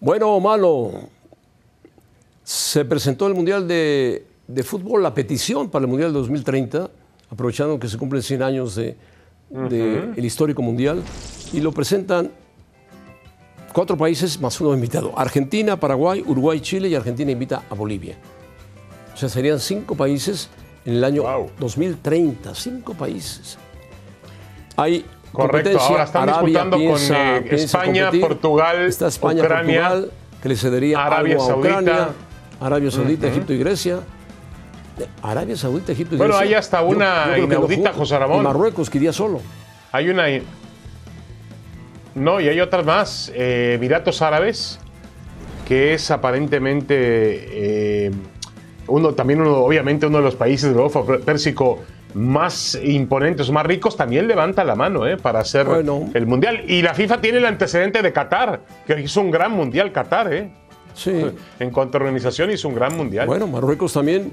Bueno 0.00 0.34
o 0.34 0.40
malo, 0.40 0.90
se 2.42 2.84
presentó 2.84 3.28
el 3.28 3.34
Mundial 3.34 3.68
de, 3.68 4.26
Fútbol, 4.64 5.00
la 5.00 5.14
petición 5.14 5.70
para 5.70 5.84
el 5.84 5.88
Mundial 5.88 6.12
de 6.12 6.18
2030, 6.18 6.90
aprovechando 7.30 7.78
que 7.78 7.86
se 7.86 7.96
cumplen 7.96 8.20
100 8.20 8.42
años 8.42 8.74
del 8.74 8.96
de, 9.48 10.12
histórico 10.16 10.60
Mundial, 10.60 11.04
y 11.52 11.60
lo 11.60 11.70
presentan 11.70 12.32
cuatro 13.72 13.96
países 13.96 14.40
más 14.40 14.60
uno 14.60 14.74
invitado. 14.74 15.16
Argentina, 15.16 15.78
Paraguay, 15.78 16.24
Uruguay, 16.26 16.58
Chile 16.60 16.88
y 16.88 16.96
Argentina 16.96 17.30
invita 17.30 17.62
a 17.70 17.74
Bolivia. 17.76 18.16
O 19.14 19.16
sea, 19.16 19.28
serían 19.28 19.60
cinco 19.60 19.94
países 19.94 20.50
en 20.84 20.94
el 20.94 21.04
año 21.04 21.22
2030, 21.60 22.56
cinco 22.56 22.92
países. 22.94 23.56
Hay 24.76 25.06
Correcto, 25.36 25.78
ahora 25.78 26.04
están 26.04 26.26
disputando 26.26 26.76
con 26.78 26.98
eh, 27.14 27.44
España, 27.50 28.10
Portugal, 28.20 28.88
Ucrania, 29.20 30.04
que 30.42 30.48
le 30.48 30.56
cedería 30.56 31.04
Arabia 31.04 31.38
Saudita, 31.38 32.10
Arabia 32.60 32.90
Saudita, 32.90 33.26
Egipto 33.28 33.52
y 33.52 33.58
Grecia. 33.58 34.00
Arabia 35.22 35.56
Saudita, 35.56 35.92
Egipto 35.92 36.14
y 36.14 36.18
Grecia. 36.18 36.34
Bueno, 36.36 36.48
hay 36.50 36.54
hasta 36.54 36.80
una 36.82 37.36
inaudita, 37.38 37.92
José 37.92 38.18
Ramón. 38.18 38.42
Marruecos, 38.42 38.88
que 38.88 38.96
iría 38.96 39.12
solo. 39.12 39.42
Hay 39.92 40.08
una. 40.08 40.24
No, 42.14 42.40
y 42.40 42.48
hay 42.48 42.60
otras 42.60 42.86
más. 42.86 43.30
Eh, 43.34 43.74
Emiratos 43.74 44.22
Árabes, 44.22 44.78
que 45.68 45.92
es 45.92 46.10
aparentemente 46.10 48.06
eh, 48.06 48.10
uno, 48.86 49.12
también 49.12 49.42
uno, 49.42 49.56
obviamente 49.58 50.06
uno 50.06 50.18
de 50.18 50.24
los 50.24 50.34
países 50.34 50.70
del 50.70 50.80
Golfo 50.80 51.04
Pérsico 51.04 51.80
más 52.14 52.78
imponentes, 52.82 53.50
más 53.50 53.66
ricos, 53.66 53.96
también 53.96 54.26
levanta 54.26 54.64
la 54.64 54.74
mano 54.74 55.06
¿eh? 55.06 55.16
para 55.16 55.40
hacer 55.40 55.66
el 56.14 56.26
Mundial. 56.26 56.64
Y 56.66 56.82
la 56.82 56.94
FIFA 56.94 57.20
tiene 57.20 57.38
el 57.38 57.46
antecedente 57.46 58.02
de 58.02 58.12
Qatar, 58.12 58.62
que 58.86 59.00
hizo 59.00 59.20
un 59.20 59.30
gran 59.30 59.52
Mundial 59.52 59.92
Qatar. 59.92 60.32
¿eh? 60.32 60.50
Sí. 60.94 61.26
En 61.60 61.70
cuanto 61.70 61.98
a 61.98 62.00
organización, 62.00 62.50
hizo 62.50 62.68
un 62.68 62.74
gran 62.74 62.96
Mundial. 62.96 63.26
Bueno, 63.26 63.46
Marruecos 63.46 63.92
también 63.92 64.32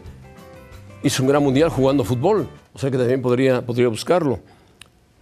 hizo 1.03 1.23
un 1.23 1.29
gran 1.29 1.43
Mundial 1.43 1.69
jugando 1.69 2.03
fútbol, 2.03 2.47
o 2.73 2.79
sea 2.79 2.89
que 2.89 2.97
también 2.97 3.21
podría, 3.21 3.61
podría 3.61 3.87
buscarlo. 3.87 4.39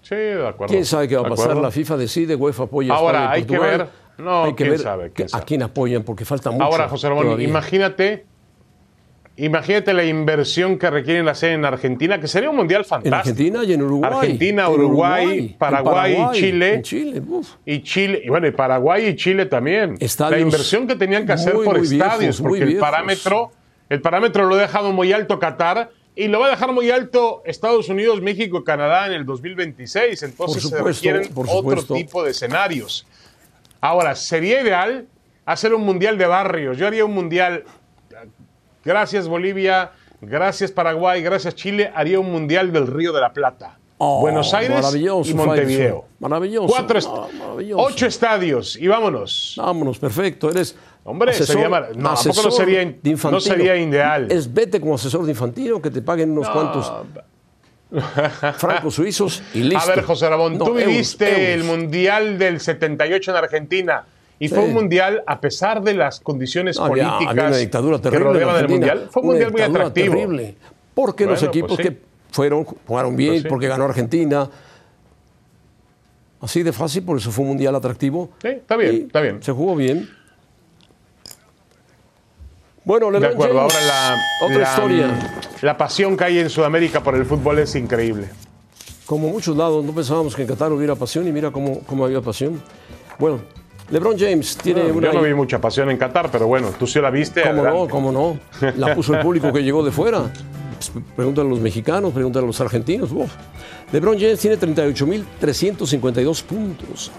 Sí, 0.01 0.15
de 0.15 0.47
acuerdo. 0.47 0.71
¿Quién 0.71 0.85
sabe 0.85 1.07
qué 1.07 1.15
va 1.15 1.27
a 1.27 1.29
pasar? 1.29 1.55
La 1.57 1.71
FIFA 1.71 1.97
decide, 1.97 2.35
UEFA 2.35 2.63
apoya 2.63 2.93
Ahora, 2.93 3.31
hay 3.31 3.45
que 3.45 3.57
ver. 3.57 3.87
No, 4.17 4.43
hay 4.43 4.53
que 4.53 4.69
ver 4.69 4.79
sabe, 4.79 5.11
a 5.31 5.41
quién 5.41 5.63
apoyan, 5.63 6.03
porque 6.03 6.25
falta 6.25 6.51
mucho. 6.51 6.63
Ahora, 6.63 6.87
José 6.87 7.09
Ramón, 7.09 7.41
imagínate 7.41 8.25
Imagínate 9.41 9.91
la 9.95 10.03
inversión 10.03 10.77
que 10.77 10.87
requieren 10.91 11.27
hacer 11.27 11.53
en 11.53 11.65
Argentina, 11.65 12.19
que 12.19 12.27
sería 12.27 12.51
un 12.51 12.55
mundial 12.55 12.85
fantástico. 12.85 13.15
En 13.15 13.19
Argentina 13.19 13.63
y 13.63 13.73
en 13.73 13.81
Uruguay. 13.81 14.11
Argentina, 14.13 14.69
Uruguay, 14.69 15.55
Paraguay, 15.57 16.15
y 16.15 16.35
Chile. 16.35 16.81
Chile 16.83 17.23
Y 17.65 17.81
Chile, 17.81 18.21
y 18.23 18.29
bueno, 18.29 18.45
y 18.45 18.51
Paraguay 18.51 19.07
y 19.07 19.15
Chile 19.15 19.47
también. 19.47 19.97
la 20.29 20.37
inversión 20.37 20.85
que 20.85 20.95
tenían 20.95 21.25
que 21.25 21.31
hacer 21.31 21.53
por 21.53 21.75
estadios, 21.75 22.39
porque 22.39 22.61
el 22.61 22.77
parámetro, 22.77 23.51
el 23.89 23.99
parámetro 23.99 24.45
lo 24.45 24.53
ha 24.53 24.61
dejado 24.61 24.91
muy 24.91 25.11
alto 25.11 25.39
Qatar 25.39 25.89
y 26.15 26.27
lo 26.27 26.39
va 26.39 26.45
a 26.45 26.49
dejar 26.51 26.71
muy 26.71 26.91
alto 26.91 27.41
Estados 27.43 27.89
Unidos, 27.89 28.21
México 28.21 28.59
y 28.59 28.63
Canadá 28.63 29.07
en 29.07 29.13
el 29.13 29.25
2026. 29.25 30.21
Entonces 30.21 30.61
se 30.69 30.83
requieren 30.83 31.31
otro 31.33 31.81
tipo 31.83 32.23
de 32.23 32.29
escenarios. 32.29 33.07
Ahora, 33.79 34.13
sería 34.13 34.61
ideal 34.61 35.07
hacer 35.45 35.73
un 35.73 35.81
mundial 35.81 36.19
de 36.19 36.27
barrios. 36.27 36.77
Yo 36.77 36.85
haría 36.85 37.05
un 37.05 37.15
mundial 37.15 37.63
Gracias 38.83 39.27
Bolivia, 39.27 39.91
gracias 40.21 40.71
Paraguay, 40.71 41.21
gracias 41.21 41.55
Chile. 41.55 41.91
Haría 41.93 42.19
un 42.19 42.31
mundial 42.31 42.71
del 42.71 42.87
Río 42.87 43.13
de 43.13 43.21
la 43.21 43.33
Plata. 43.33 43.77
Oh, 43.97 44.21
Buenos 44.21 44.51
Aires 44.53 44.95
y 45.25 45.33
Montevideo. 45.35 46.05
Maravilloso. 46.19 46.67
Cuatro 46.67 46.99
Ocho 47.75 48.07
estadios 48.07 48.75
y 48.75 48.87
vámonos. 48.87 49.53
Vámonos, 49.57 49.99
perfecto. 49.99 50.49
Eres 50.49 50.75
Hombre, 51.03 51.33
sería 51.33 51.67
no, 51.67 52.13
tampoco 52.13 52.43
no 52.43 52.51
sería, 52.51 52.93
no 53.31 53.39
sería 53.39 53.75
ideal. 53.75 54.31
Es 54.31 54.53
vete 54.53 54.79
como 54.79 54.95
asesor 54.95 55.25
de 55.25 55.31
infantino, 55.31 55.81
que 55.81 55.89
te 55.89 56.01
paguen 56.01 56.31
unos 56.31 56.47
cuantos 56.49 56.91
francos 58.57 58.95
suizos 58.95 59.41
y 59.53 59.61
listo. 59.61 59.91
A 59.91 59.95
ver, 59.95 60.03
José 60.03 60.29
Ramón, 60.29 60.59
tú 60.59 60.73
viviste 60.73 61.53
el 61.53 61.63
Mundial 61.63 62.37
del 62.37 62.59
78 62.59 63.31
en 63.31 63.37
Argentina. 63.37 64.05
Y 64.41 64.47
fue 64.47 64.63
un 64.63 64.73
mundial, 64.73 65.23
a 65.27 65.39
pesar 65.39 65.83
de 65.83 65.93
las 65.93 66.19
condiciones 66.19 66.79
políticas 66.79 67.27
había 67.27 67.45
una 67.45 67.57
dictadura 67.57 68.01
terrible 68.01 68.23
que 68.23 68.33
rodeaban 68.33 68.55
el 68.63 68.69
mundial, 68.69 69.07
fue 69.11 69.21
un 69.21 69.27
mundial 69.27 69.51
muy 69.51 69.61
atractivo. 69.61 70.15
Terrible, 70.15 70.55
porque 70.95 71.27
los 71.27 71.43
equipos 71.43 71.77
pues 71.77 71.87
que 71.87 71.97
fueron, 72.31 72.63
jugaron 72.63 73.15
bien, 73.15 73.33
pues 73.33 73.45
porque 73.45 73.67
ganó 73.67 73.83
Argentina. 73.85 74.49
Así 76.39 76.63
de 76.63 76.73
fácil, 76.73 77.03
por 77.03 77.19
eso 77.19 77.29
fue 77.29 77.43
un 77.43 77.49
mundial 77.49 77.75
atractivo. 77.75 78.31
Sí, 78.41 78.47
está 78.47 78.77
bien, 78.77 79.03
está 79.05 79.21
bien. 79.21 79.43
Se 79.43 79.51
jugó 79.51 79.75
bien. 79.75 80.09
Bueno, 82.83 83.11
De 83.11 83.27
acuerdo, 83.27 83.59
ahora 83.59 83.75
la, 83.79 84.17
otra 84.43 84.63
historia. 84.63 85.19
La 85.61 85.77
pasión 85.77 86.17
que 86.17 86.23
hay 86.23 86.39
en 86.39 86.49
Sudamérica 86.49 87.03
por 87.03 87.13
el 87.13 87.27
fútbol 87.27 87.59
es 87.59 87.75
increíble. 87.75 88.27
Como 89.05 89.29
muchos 89.29 89.55
lados, 89.55 89.85
no 89.85 89.93
pensábamos 89.93 90.35
que 90.35 90.41
en 90.41 90.47
Qatar 90.47 90.71
hubiera 90.71 90.95
pasión 90.95 91.27
y 91.27 91.31
mira 91.31 91.51
cómo, 91.51 91.81
cómo 91.81 92.05
había 92.05 92.21
pasión. 92.21 92.59
Bueno, 93.19 93.41
LeBron 93.91 94.17
James 94.17 94.57
tiene 94.57 94.91
una. 94.91 95.11
Yo 95.11 95.19
no 95.19 95.21
vi 95.21 95.33
mucha 95.33 95.59
pasión 95.59 95.91
en 95.91 95.97
Qatar, 95.97 96.31
pero 96.31 96.47
bueno, 96.47 96.69
tú 96.79 96.87
sí 96.87 97.01
la 97.01 97.11
viste. 97.11 97.41
¿Cómo 97.43 97.63
no? 97.63 97.89
¿Cómo 97.89 98.11
no? 98.11 98.39
La 98.77 98.95
puso 99.01 99.13
el 99.13 99.21
público 99.21 99.51
que 99.51 99.61
llegó 99.61 99.83
de 99.83 99.91
fuera. 99.91 100.31
Pues, 100.75 100.91
pregúntale 101.15 101.47
a 101.47 101.49
los 101.51 101.59
mexicanos, 101.59 102.13
pregúntale 102.13 102.45
a 102.45 102.47
los 102.47 102.61
argentinos. 102.61 103.09
LeBron 103.91 104.17
James 104.17 104.39
tiene 104.39 104.57
38.352 104.57 106.43
puntos. 106.43 107.11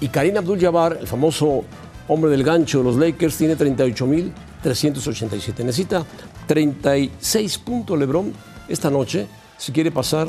Y 0.00 0.06
Karim 0.08 0.36
Abdul-Jabbar, 0.38 0.98
el 1.00 1.08
famoso 1.08 1.64
hombre 2.08 2.30
del 2.30 2.44
gancho 2.44 2.78
de 2.78 2.84
los 2.84 2.96
Lakers, 2.96 3.36
tiene 3.36 3.58
38.387. 3.58 5.64
Necesita 5.64 6.06
36 6.46 7.58
puntos 7.58 7.98
LeBron 7.98 8.32
esta 8.68 8.90
noche 8.90 9.26
si 9.58 9.72
quiere 9.72 9.90
pasar 9.90 10.28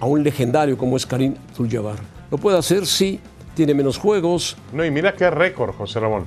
a 0.00 0.06
un 0.06 0.24
legendario 0.24 0.78
como 0.78 0.96
es 0.96 1.04
Karim 1.04 1.34
Abdul-Jabbar. 1.50 1.98
Lo 2.30 2.38
puede 2.38 2.56
hacer 2.58 2.86
si 2.86 3.20
tiene 3.58 3.74
menos 3.74 3.98
juegos. 3.98 4.56
No, 4.72 4.84
y 4.84 4.90
mira 4.92 5.14
qué 5.14 5.28
récord, 5.30 5.74
José 5.74 5.98
Ramón. 5.98 6.26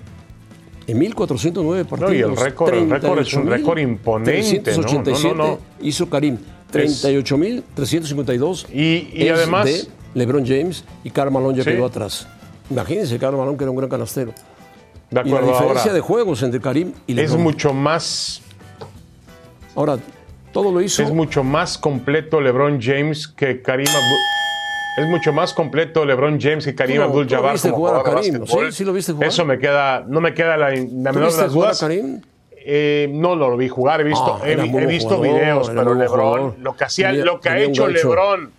En 0.86 1.00
1409 1.00 1.86
partidos. 1.86 2.12
No, 2.12 2.18
y 2.18 2.20
el 2.22 2.36
récord, 2.36 2.74
el 2.74 2.90
récord 2.90 3.20
es 3.20 3.34
un 3.34 3.48
récord 3.48 3.78
imponente. 3.80 4.34
¿no? 4.58 4.64
387 4.64 5.36
No, 5.38 5.44
no, 5.48 5.60
hizo 5.82 6.10
Karim. 6.10 6.38
38.352 6.74 8.68
Y, 8.74 9.10
y 9.14 9.28
es 9.28 9.32
además, 9.38 9.66
de 9.66 9.88
LeBron 10.14 10.46
James 10.46 10.84
y 11.06 11.10
Karl 11.12 11.32
Malone 11.32 11.58
ya 11.58 11.64
Sí. 11.64 11.72
quedó 11.72 11.86
atrás. 11.86 12.28
Imagínense, 12.70 13.18
Karl 13.18 13.38
Malone 13.38 13.58
que 13.58 13.64
era 13.64 13.72
un 13.72 13.78
gran 13.78 13.90
canastero. 13.90 14.32
de 14.32 14.36
Y 15.12 15.16
la 15.16 15.22
acuerdo, 15.22 15.48
diferencia 15.52 15.82
ahora, 15.84 15.94
de 15.94 16.02
juegos 16.02 16.44
entre 16.44 16.60
Karim 16.60 16.92
y 17.08 17.12
es 17.14 17.18
LeBron. 17.18 17.42
mucho 17.44 17.74
más 17.74 18.42
Ahora, 19.76 19.98
todo 20.52 20.70
lo 20.72 20.82
hizo. 20.82 21.02
Es 21.04 21.12
mucho 21.14 21.44
más 21.46 21.78
completo 21.78 22.42
LeBron 22.42 22.80
James 22.82 23.26
que 23.28 23.62
Karim 23.62 23.88
Abdul. 23.88 24.20
Es 24.98 25.08
mucho 25.08 25.32
más 25.32 25.54
completo 25.54 26.06
LeBron 26.06 26.40
James 26.40 26.66
que 26.66 26.76
Karim 26.76 26.98
Tú 26.98 27.02
lo- 27.02 27.08
Abdul 27.08 27.28
tú 27.28 27.32
lo 27.34 27.38
Jabbar 27.38 27.54
viste 27.54 27.70
como 27.70 27.78
jugar 27.80 27.96
a 27.96 28.00
jugador 28.00 28.16
de 28.22 28.22
Karim, 28.30 28.40
básquetbol. 28.42 28.72
¿sí? 28.72 28.78
¿Sí 28.78 28.84
lo 28.84 28.94
viste 28.94 29.12
jugar? 29.14 29.30
Eso 29.30 29.46
me 29.46 29.58
queda, 29.60 30.04
no 30.08 30.20
me 30.22 30.34
queda 30.34 30.58
la, 30.58 30.70
la 30.70 30.76
¿Tú 30.76 30.82
menor 30.92 31.14
de 31.14 31.20
las 31.22 31.34
jugar 31.34 31.48
a 31.48 31.50
dudas. 31.52 31.80
Karim? 31.80 32.22
Eh, 32.64 33.10
no 33.12 33.36
lo 33.36 33.58
vi 33.58 33.68
jugar, 33.70 34.02
he 34.02 34.04
visto, 34.04 34.40
Ah, 34.40 34.48
he, 34.48 34.52
he 34.52 34.86
visto 34.86 35.16
jugador, 35.16 35.36
videos, 35.40 35.70
pero 35.70 35.96
LeBron, 35.96 36.08
jugador. 36.30 36.56
lo 36.60 36.76
que 36.76 36.84
hacía, 36.84 37.08
Tenía- 37.10 37.26
lo 37.26 37.40
que 37.40 37.50
ha 37.50 37.58
hecho 37.60 37.86
gancho- 37.88 38.04
LeBron, 38.04 38.52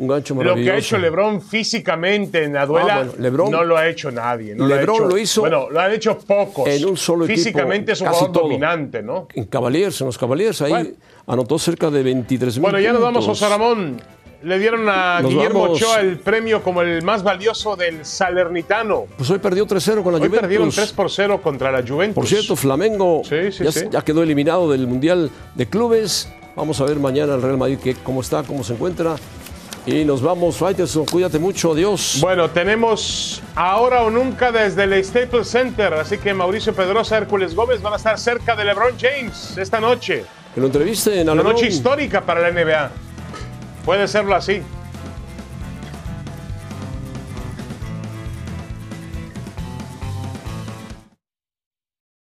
lo 0.45 0.55
que 0.57 0.71
ha 0.73 0.77
hecho 0.77 0.99
LeBron 0.99 1.41
físicamente 1.41 2.43
en 2.43 2.55
la 2.55 2.67
duela, 2.67 2.95
Ah, 2.97 3.05
bueno, 3.05 3.13
LeBron- 3.31 3.51
no 3.51 3.63
lo 3.63 3.77
ha 3.77 3.87
hecho 3.87 4.11
nadie. 4.11 4.57
No 4.57 4.67
LeBron 4.67 4.87
lo, 4.87 4.93
ha 4.93 4.97
hecho, 4.97 5.09
lo 5.09 5.19
hizo 5.19 5.41
bueno, 5.43 5.71
lo 5.71 5.79
han 5.81 5.93
hecho 5.93 6.19
pocos. 6.19 6.67
en 6.67 6.85
un 6.85 6.97
solo 6.97 7.27
equipo, 7.27 7.37
Físicamente 7.37 7.93
es 7.93 8.01
un 8.01 8.09
jugador 8.09 8.33
todo. 8.33 8.43
dominante, 8.43 9.03
¿no? 9.05 9.29
En 9.35 9.45
Cavaliers, 9.45 10.01
en 10.01 10.07
los 10.09 10.19
Cavaliers, 10.19 10.61
ahí 10.63 10.71
Bueno. 10.73 10.91
anotó 11.29 11.57
cerca 11.61 11.89
de 11.89 12.03
23 12.03 12.55
mil 12.57 12.63
Bueno, 12.63 12.81
ya 12.81 12.93
nos 12.93 13.03
vamos, 13.03 13.25
José 13.25 13.49
Ramón. 13.49 14.03
Le 14.43 14.59
dieron 14.59 14.89
a 14.89 15.21
Nos 15.21 15.31
Guillermo 15.33 15.63
vamos. 15.63 15.81
Ochoa 15.83 16.01
el 16.01 16.19
premio 16.19 16.63
como 16.63 16.83
el 16.83 17.03
más 17.03 17.23
valioso 17.23 17.77
del 17.77 18.05
Salernitano. 18.05 19.05
Pues 19.17 19.31
hoy 19.31 19.39
perdió 19.39 19.67
3-0 19.67 20.03
con 20.03 20.13
la 20.13 20.19
Hoy 20.19 20.27
Juventus. 20.27 20.41
perdieron 20.41 20.71
3 20.71 20.93
por 20.93 21.11
0 21.11 21.41
contra 21.43 21.71
la 21.71 21.83
Juventus. 21.87 22.15
Por 22.17 22.27
cierto, 22.27 22.57
Flamengo 22.57 23.23
Sí, 23.25 23.53
sí, 23.53 23.63
ya, 23.65 23.71
sí. 23.73 23.85
ya 23.91 24.03
quedó 24.03 24.23
eliminado 24.23 24.71
del 24.71 24.87
Mundial 24.89 25.31
de 25.55 25.67
Clubes. 25.67 26.29
Vamos 26.57 26.81
a 26.81 26.85
ver 26.85 26.97
mañana 26.99 27.35
el 27.35 27.43
Real 27.43 27.57
Madrid 27.57 27.79
que, 27.79 27.95
cómo 27.95 28.21
está, 28.21 28.43
cómo 28.43 28.65
se 28.65 28.73
encuentra. 28.75 29.15
Y 29.87 30.05
nos 30.05 30.23
vamos, 30.23 30.57
Faitelson. 30.57 31.07
Cuídate 31.07 31.39
mucho. 31.39 31.73
Adiós. 31.73 32.19
Bueno, 32.21 32.51
tenemos 32.51 33.43
ahora 33.55 34.03
o 34.03 34.11
nunca 34.11 34.53
desde 34.53 34.85
el 34.85 35.05
Staples 35.05 35.49
Center, 35.49 35.95
así 35.95 36.19
que 36.19 36.35
Mauricio 36.35 36.73
Pedrosa, 36.75 37.17
Hércules 37.19 37.55
Gómez 37.55 37.81
van 37.83 37.93
a 37.95 37.97
estar 37.97 38.19
cerca 38.19 38.55
de 38.55 38.65
LeBron 38.65 38.95
James 39.01 39.57
esta 39.59 39.81
noche. 39.81 40.25
Que 40.55 40.61
lo 40.61 40.67
entrevisten 40.67 41.29
a 41.29 41.33
Una 41.33 41.43
LeBron. 41.43 41.53
noche 41.55 41.67
histórica 41.69 42.21
para 42.21 42.41
la 42.43 42.51
NBA. 42.53 42.91
Puede 43.85 44.07
serlo 44.09 44.35
así. 44.35 44.63